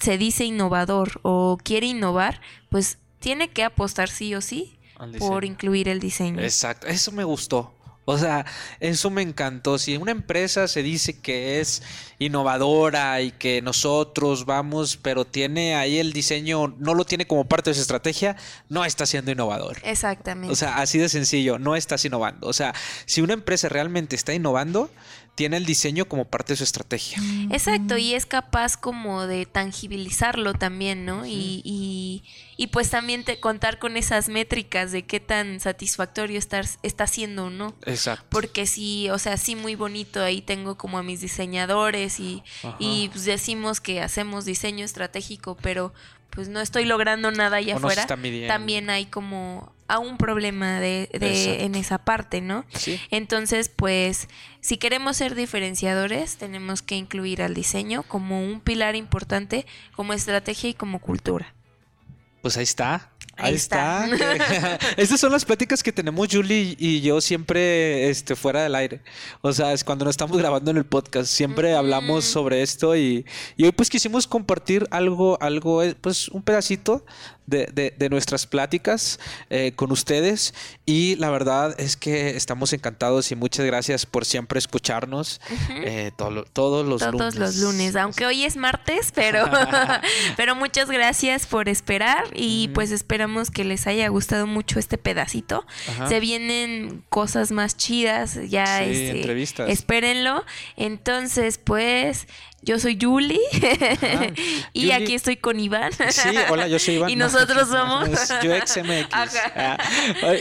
se 0.00 0.16
dice 0.16 0.44
innovador 0.44 1.20
o 1.22 1.58
quiere 1.62 1.86
innovar, 1.86 2.40
pues 2.70 2.98
tiene 3.20 3.48
que 3.48 3.64
apostar 3.64 4.08
sí 4.08 4.34
o 4.34 4.40
sí 4.40 4.78
por 5.18 5.44
incluir 5.44 5.88
el 5.88 6.00
diseño. 6.00 6.40
Exacto, 6.40 6.86
eso 6.86 7.12
me 7.12 7.24
gustó. 7.24 7.72
O 8.06 8.18
sea, 8.18 8.44
eso 8.80 9.08
me 9.08 9.22
encantó. 9.22 9.78
Si 9.78 9.96
una 9.96 10.12
empresa 10.12 10.68
se 10.68 10.82
dice 10.82 11.20
que 11.20 11.60
es 11.60 11.82
innovadora 12.18 13.20
y 13.22 13.32
que 13.32 13.62
nosotros 13.62 14.44
vamos, 14.44 14.98
pero 14.98 15.24
tiene 15.24 15.74
ahí 15.74 15.98
el 15.98 16.12
diseño, 16.12 16.74
no 16.78 16.92
lo 16.94 17.06
tiene 17.06 17.26
como 17.26 17.46
parte 17.46 17.70
de 17.70 17.74
su 17.74 17.80
estrategia, 17.80 18.36
no 18.68 18.84
está 18.84 19.06
siendo 19.06 19.30
innovador. 19.30 19.78
Exactamente. 19.82 20.52
O 20.52 20.56
sea, 20.56 20.76
así 20.76 20.98
de 20.98 21.08
sencillo, 21.08 21.58
no 21.58 21.76
estás 21.76 22.04
innovando. 22.04 22.46
O 22.46 22.52
sea, 22.52 22.74
si 23.06 23.22
una 23.22 23.32
empresa 23.32 23.70
realmente 23.70 24.16
está 24.16 24.34
innovando, 24.34 24.90
tiene 25.34 25.56
el 25.56 25.66
diseño 25.66 26.06
como 26.06 26.26
parte 26.26 26.52
de 26.52 26.58
su 26.58 26.64
estrategia. 26.64 27.18
Exacto, 27.50 27.96
y 27.96 28.14
es 28.14 28.24
capaz 28.24 28.76
como 28.76 29.26
de 29.26 29.46
tangibilizarlo 29.46 30.54
también, 30.54 31.04
¿no? 31.04 31.26
Y, 31.26 32.22
y, 32.56 32.66
pues 32.68 32.90
también 32.90 33.24
te, 33.24 33.40
contar 33.40 33.78
con 33.78 33.96
esas 33.96 34.28
métricas 34.28 34.92
de 34.92 35.04
qué 35.04 35.20
tan 35.20 35.60
satisfactorio 35.60 36.38
estar, 36.38 36.64
está 36.82 37.06
siendo 37.06 37.50
no. 37.50 37.74
Exacto. 37.84 38.26
Porque 38.30 38.66
sí, 38.66 39.10
o 39.10 39.18
sea, 39.18 39.36
sí 39.36 39.56
muy 39.56 39.74
bonito, 39.74 40.22
ahí 40.22 40.40
tengo 40.40 40.76
como 40.76 40.98
a 40.98 41.02
mis 41.02 41.20
diseñadores 41.20 42.20
y, 42.20 42.42
y 42.78 43.08
pues 43.08 43.24
decimos 43.24 43.80
que 43.80 44.00
hacemos 44.00 44.44
diseño 44.44 44.84
estratégico, 44.84 45.56
pero 45.60 45.92
pues 46.34 46.48
no 46.48 46.60
estoy 46.60 46.84
logrando 46.84 47.30
nada 47.30 47.58
allá 47.58 47.76
afuera, 47.76 48.06
también 48.06 48.90
hay 48.90 49.06
como 49.06 49.72
a 49.86 49.98
un 49.98 50.16
problema 50.16 50.80
de, 50.80 51.08
en 51.12 51.74
esa 51.74 51.98
parte, 51.98 52.40
¿no? 52.40 52.64
Sí. 52.74 53.00
Entonces, 53.10 53.68
pues, 53.68 54.28
si 54.60 54.78
queremos 54.78 55.18
ser 55.18 55.34
diferenciadores, 55.34 56.36
tenemos 56.36 56.82
que 56.82 56.96
incluir 56.96 57.42
al 57.42 57.54
diseño 57.54 58.02
como 58.02 58.42
un 58.42 58.60
pilar 58.60 58.96
importante, 58.96 59.66
como 59.94 60.12
estrategia 60.12 60.70
y 60.70 60.74
como 60.74 61.00
cultura. 61.00 61.54
Pues 62.40 62.56
ahí 62.56 62.64
está. 62.64 63.10
Ahí, 63.36 63.54
está. 63.54 64.08
Estas 64.96 65.20
son 65.20 65.32
las 65.32 65.44
pláticas 65.44 65.82
que 65.82 65.92
tenemos 65.92 66.28
Julie 66.30 66.76
y 66.78 67.00
yo 67.00 67.20
siempre 67.20 68.08
este, 68.08 68.36
fuera 68.36 68.62
del 68.62 68.74
aire. 68.74 69.00
O 69.40 69.52
sea, 69.52 69.72
es 69.72 69.82
cuando 69.82 70.04
nos 70.04 70.12
estamos 70.12 70.36
grabando 70.36 70.70
en 70.70 70.76
el 70.76 70.84
podcast. 70.84 71.30
Siempre 71.30 71.74
hablamos 71.74 72.24
sobre 72.24 72.62
esto 72.62 72.96
y, 72.96 73.24
y, 73.56 73.64
hoy 73.64 73.72
pues 73.72 73.90
quisimos 73.90 74.26
compartir 74.26 74.86
algo, 74.90 75.38
algo, 75.40 75.82
eh, 75.82 75.96
pues 76.00 76.28
un 76.28 76.42
pedacito 76.42 77.04
de, 77.46 77.92
de, 77.98 78.08
nuestras 78.08 78.46
pláticas 78.46 79.20
eh, 79.50 79.72
con 79.76 79.92
ustedes 79.92 80.54
y 80.86 81.14
la 81.16 81.28
verdad 81.28 81.78
es 81.78 81.94
que 81.94 82.36
estamos 82.36 82.72
encantados 82.72 83.30
y 83.32 83.36
muchas 83.36 83.66
gracias 83.66 84.06
por 84.06 84.24
siempre 84.24 84.58
escucharnos 84.58 85.42
eh, 85.68 86.10
todos 86.16 86.86
los 86.86 87.02
lunes. 87.02 87.18
Todos 87.18 87.34
los 87.34 87.56
lunes, 87.56 87.96
aunque 87.96 88.24
hoy 88.24 88.44
es 88.44 88.56
martes, 88.56 89.12
pero, 89.14 89.44
pero 90.38 90.54
muchas 90.54 90.90
gracias 90.90 91.46
por 91.46 91.68
esperar 91.68 92.24
y 92.32 92.68
pues 92.68 92.90
esperamos 92.90 93.13
que 93.52 93.64
les 93.64 93.86
haya 93.86 94.08
gustado 94.08 94.46
mucho 94.46 94.78
este 94.78 94.98
pedacito. 94.98 95.66
Se 96.08 96.20
vienen 96.20 97.04
cosas 97.08 97.52
más 97.52 97.76
chidas, 97.76 98.38
ya 98.48 98.82
este, 98.82 99.18
entrevistas. 99.18 99.70
espérenlo. 99.70 100.44
Entonces, 100.76 101.58
pues 101.58 102.26
yo 102.64 102.78
soy 102.78 102.98
Julie 103.00 103.40
y 104.72 104.90
aquí 104.92 105.14
estoy 105.14 105.36
con 105.36 105.60
Iván. 105.60 105.92
Sí, 105.92 106.30
hola, 106.48 106.66
yo 106.66 106.78
soy 106.78 106.94
Iván. 106.94 107.10
y 107.10 107.16
nosotros 107.16 107.68
somos 107.70 108.08
yo 108.42 108.56
XMX. 108.56 109.08
Ah, 109.54 109.76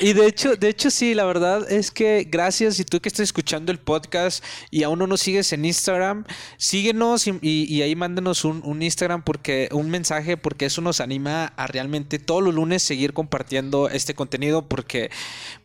y 0.02 0.14
de 0.14 0.28
hecho, 0.28 0.56
de 0.56 0.70
hecho 0.70 0.90
sí, 0.90 1.14
la 1.14 1.26
verdad 1.26 1.70
es 1.70 1.92
que 1.92 2.26
gracias 2.30 2.80
y 2.80 2.86
tú 2.86 3.02
que 3.02 3.10
estás 3.10 3.24
escuchando 3.24 3.74
el 3.74 3.80
podcast 3.80 4.44
y 4.72 4.84
aún 4.84 5.00
no 5.00 5.08
nos 5.08 5.20
sigues 5.20 5.52
en 5.52 5.66
Instagram, 5.66 6.24
síguenos 6.58 7.28
y, 7.28 7.82
ahí 7.82 7.96
mándanos 7.96 8.46
un, 8.46 8.62
un, 8.64 8.82
Instagram 8.82 9.24
porque 9.24 9.68
un 9.74 9.90
mensaje 9.90 10.38
porque 10.38 10.66
eso 10.66 10.82
nos 10.82 11.02
anima 11.02 11.48
a 11.58 11.68
realmente 11.68 12.20
todos 12.20 12.42
los 12.42 12.54
lunes 12.54 12.63
seguir 12.80 13.14
compartiendo 13.14 13.90
este 13.90 14.14
contenido 14.14 14.68
porque 14.68 15.12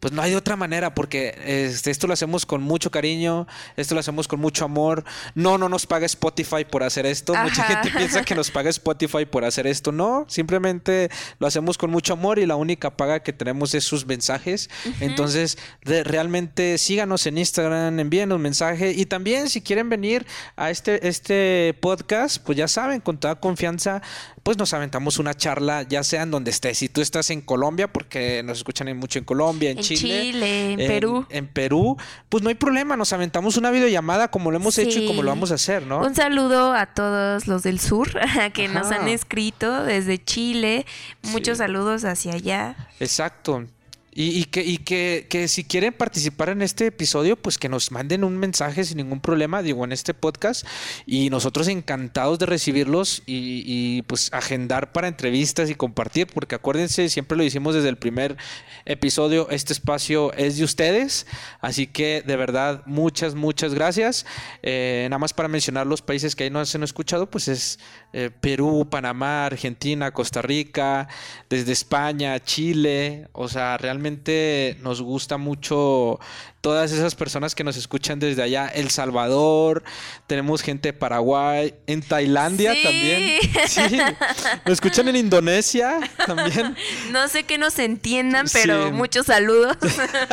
pues 0.01 0.13
no 0.13 0.23
hay 0.23 0.31
de 0.31 0.37
otra 0.37 0.57
manera 0.57 0.95
porque 0.95 1.39
este, 1.45 1.91
esto 1.91 2.07
lo 2.07 2.13
hacemos 2.13 2.47
con 2.47 2.63
mucho 2.63 2.91
cariño, 2.91 3.47
esto 3.77 3.95
lo 3.95 4.01
hacemos 4.01 4.29
con 4.29 4.41
mucho 4.41 4.65
amor. 4.65 5.05
No, 5.35 5.59
no 5.59 5.69
nos 5.69 5.87
paga 5.87 6.07
Spotify 6.07 6.65
por 6.65 6.83
hacer 6.83 7.07
esto. 7.07 7.35
Mucha 7.35 7.65
gente 7.65 7.91
piensa 7.97 8.25
que 8.25 8.35
nos 8.35 8.51
paga 8.51 8.71
Spotify 8.71 9.25
por 9.27 9.45
hacer 9.45 9.67
esto. 9.67 9.93
No, 9.93 10.27
simplemente 10.29 11.11
lo 11.39 11.47
hacemos 11.47 11.79
con 11.79 11.91
mucho 11.91 12.13
amor 12.13 12.39
y 12.39 12.47
la 12.47 12.57
única 12.57 12.97
paga 12.97 13.21
que 13.21 13.33
tenemos 13.33 13.75
es 13.75 13.85
sus 13.85 14.07
mensajes. 14.07 14.71
Entonces, 15.01 15.59
realmente 15.83 16.79
síganos 16.79 17.27
en 17.27 17.39
Instagram, 17.39 17.99
envíenos 17.99 18.39
mensaje 18.39 18.93
y 18.93 19.07
también 19.07 19.49
si 19.49 19.61
quieren 19.61 19.89
venir 19.89 20.27
a 20.57 20.71
este, 20.71 21.07
este 21.07 21.77
podcast, 21.81 22.39
pues 22.45 22.59
ya 22.59 22.69
saben, 22.69 23.01
con 23.01 23.19
toda 23.19 23.37
confianza 23.37 24.03
pues 24.49 24.57
nos 24.57 24.73
aventamos 24.73 25.19
una 25.19 25.35
charla, 25.35 25.83
ya 25.83 26.03
sea 26.03 26.23
en 26.23 26.31
donde 26.31 26.51
estés. 26.51 26.79
Si 26.79 26.89
tú 26.89 27.03
estás 27.03 27.29
en 27.29 27.43
Colombia, 27.43 27.87
porque 27.87 28.43
nos 28.43 28.57
escuchan 28.57 28.97
mucho 28.97 29.19
en 29.19 29.27
Colombia, 29.27 29.73
en, 29.73 29.77
Chile, 29.81 30.73
en, 30.73 30.79
Perú. 30.79 31.27
En 31.29 31.47
Perú, 31.47 31.99
pues 32.31 32.43
no 32.43 32.49
hay 32.49 32.55
problema, 32.55 32.97
nos 32.97 33.13
aventamos 33.13 33.59
una 33.59 33.71
videollamada 33.71 34.29
como 34.29 34.51
lo 34.51 34.57
hemos 34.57 34.79
hecho 34.79 35.01
y 35.01 35.07
como 35.07 35.23
lo 35.23 35.29
vamos 35.29 35.53
a 35.53 35.57
hacer, 35.57 35.87
¿no? 35.87 36.01
Un 36.01 36.15
saludo 36.15 36.73
a 36.73 36.87
todos 36.87 37.47
los 37.47 37.63
del 37.63 37.79
sur 37.79 38.09
que 38.55 38.69
nos 38.69 38.91
han 38.91 39.09
escrito 39.09 39.85
desde 39.85 40.17
Chile. 40.17 40.87
Muchos 41.25 41.59
saludos 41.59 42.07
hacia 42.07 42.33
allá. 42.33 42.89
Exacto. 43.01 43.67
Y, 44.21 44.47
que, 44.47 44.65
y 44.65 44.79
que, 44.79 45.47
si 45.47 45.63
quieren 45.63 45.93
participar 45.93 46.49
en 46.49 46.61
este 46.61 46.87
episodio, 46.87 47.37
pues 47.37 47.57
que 47.57 47.69
nos 47.69 47.93
manden 47.93 48.25
un 48.25 48.37
mensaje 48.37 48.83
sin 48.83 48.97
ningún 48.97 49.21
problema, 49.21 49.63
digo, 49.63 49.85
en 49.85 49.93
este 49.93 50.13
podcast. 50.13 50.67
Y 51.07 51.31
nosotros 51.31 51.69
encantados 51.69 52.41
de 52.41 52.47
recibirlos 52.47 53.23
y, 53.27 53.63
y, 53.65 54.03
pues 54.03 54.33
agendar 54.33 54.91
para 54.91 55.07
entrevistas 55.07 55.71
y 55.71 55.77
compartir, 55.77 56.27
porque 56.27 56.57
acuérdense, 56.57 57.09
siempre 57.11 57.39
lo 57.39 57.45
hicimos 57.45 57.77
desde 57.77 57.91
el 57.91 57.97
primer 57.97 58.37
episodio, 58.87 59.49
este 59.51 59.73
espacio 59.73 60.33
es 60.33 60.59
de 60.59 60.65
ustedes. 60.65 61.29
Así 61.61 61.87
que 61.87 62.25
de 62.27 62.35
verdad, 62.35 62.83
muchas, 62.87 63.37
muchas 63.37 63.73
gracias. 63.73 64.27
Eh, 64.65 65.07
nada 65.11 65.21
más 65.21 65.33
para 65.33 65.49
mencionar 65.49 65.87
los 65.87 66.03
países 66.03 66.35
que 66.35 66.43
ahí 66.43 66.51
no 66.51 66.65
se 66.67 66.77
han 66.77 66.83
escuchado, 66.83 67.31
pues 67.31 67.47
es 67.47 67.79
eh, 68.13 68.31
Perú, 68.41 68.89
Panamá, 68.91 69.47
Argentina, 69.47 70.11
Costa 70.11 70.43
Rica, 70.43 71.07
desde 71.49 71.71
España, 71.71 72.41
Chile, 72.41 73.29
o 73.33 73.47
sea, 73.47 73.79
realmente 73.79 74.08
nos 74.83 75.03
gusta 75.03 75.37
mucho 75.37 76.19
todas 76.61 76.91
esas 76.93 77.15
personas 77.15 77.55
que 77.55 77.63
nos 77.63 77.77
escuchan 77.77 78.19
desde 78.19 78.43
allá, 78.43 78.67
El 78.69 78.91
Salvador, 78.91 79.85
tenemos 80.27 80.61
gente 80.63 80.89
de 80.89 80.93
Paraguay, 80.93 81.75
en 81.87 82.03
Tailandia 82.03 82.75
también. 82.83 83.41
Sí, 83.69 83.97
nos 84.65 84.73
escuchan 84.73 85.09
en 85.09 85.17
Indonesia 85.17 85.99
también. 86.27 86.77
No 87.13 87.29
sé 87.29 87.45
que 87.45 87.59
nos 87.59 87.79
entiendan, 87.79 88.47
pero 88.53 88.91
muchos 88.93 89.27
saludos. 89.27 89.77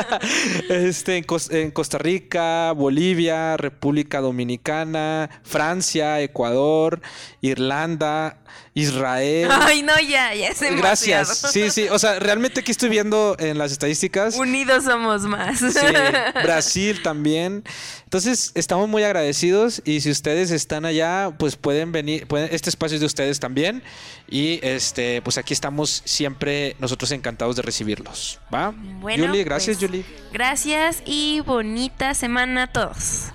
este, 0.69 1.23
en, 1.51 1.71
Costa 1.71 1.97
Rica, 1.97 2.71
Bolivia, 2.73 3.57
República 3.57 4.19
Dominicana, 4.19 5.29
Francia, 5.43 6.21
Ecuador, 6.21 7.01
Irlanda, 7.41 8.39
Israel. 8.73 9.49
Ay, 9.51 9.83
no, 9.83 9.97
ya, 9.99 10.33
ya 10.33 10.49
es 10.49 10.59
Gracias. 10.77 11.49
Sí, 11.51 11.69
sí. 11.69 11.87
O 11.89 11.97
sea, 11.97 12.19
realmente 12.19 12.59
aquí 12.59 12.71
estoy 12.71 12.89
viendo 12.89 13.35
en 13.39 13.57
las 13.65 13.71
estadísticas. 13.71 14.35
Unidos 14.37 14.85
somos 14.85 15.23
más. 15.23 15.59
Sí. 15.59 15.79
Brasil 16.43 17.01
también. 17.01 17.63
Entonces, 18.03 18.51
estamos 18.55 18.87
muy 18.87 19.03
agradecidos 19.03 19.81
y 19.85 20.01
si 20.01 20.11
ustedes 20.11 20.51
están 20.51 20.85
allá, 20.85 21.33
pues 21.37 21.55
pueden 21.55 21.91
venir, 21.91 22.27
este 22.51 22.69
espacio 22.69 22.95
es 22.95 23.01
de 23.01 23.07
ustedes 23.07 23.39
también 23.39 23.83
y 24.29 24.59
este, 24.63 25.21
pues 25.21 25.37
aquí 25.37 25.53
estamos 25.53 26.01
siempre 26.05 26.75
nosotros 26.79 27.11
encantados 27.11 27.55
de 27.55 27.61
recibirlos, 27.61 28.39
¿va? 28.53 28.73
Bueno, 29.01 29.27
Julie, 29.27 29.43
gracias 29.43 29.77
pues, 29.77 29.89
Julie. 29.89 30.05
Gracias 30.31 31.03
y 31.05 31.41
bonita 31.41 32.13
semana 32.13 32.63
a 32.63 32.67
todos. 32.67 33.31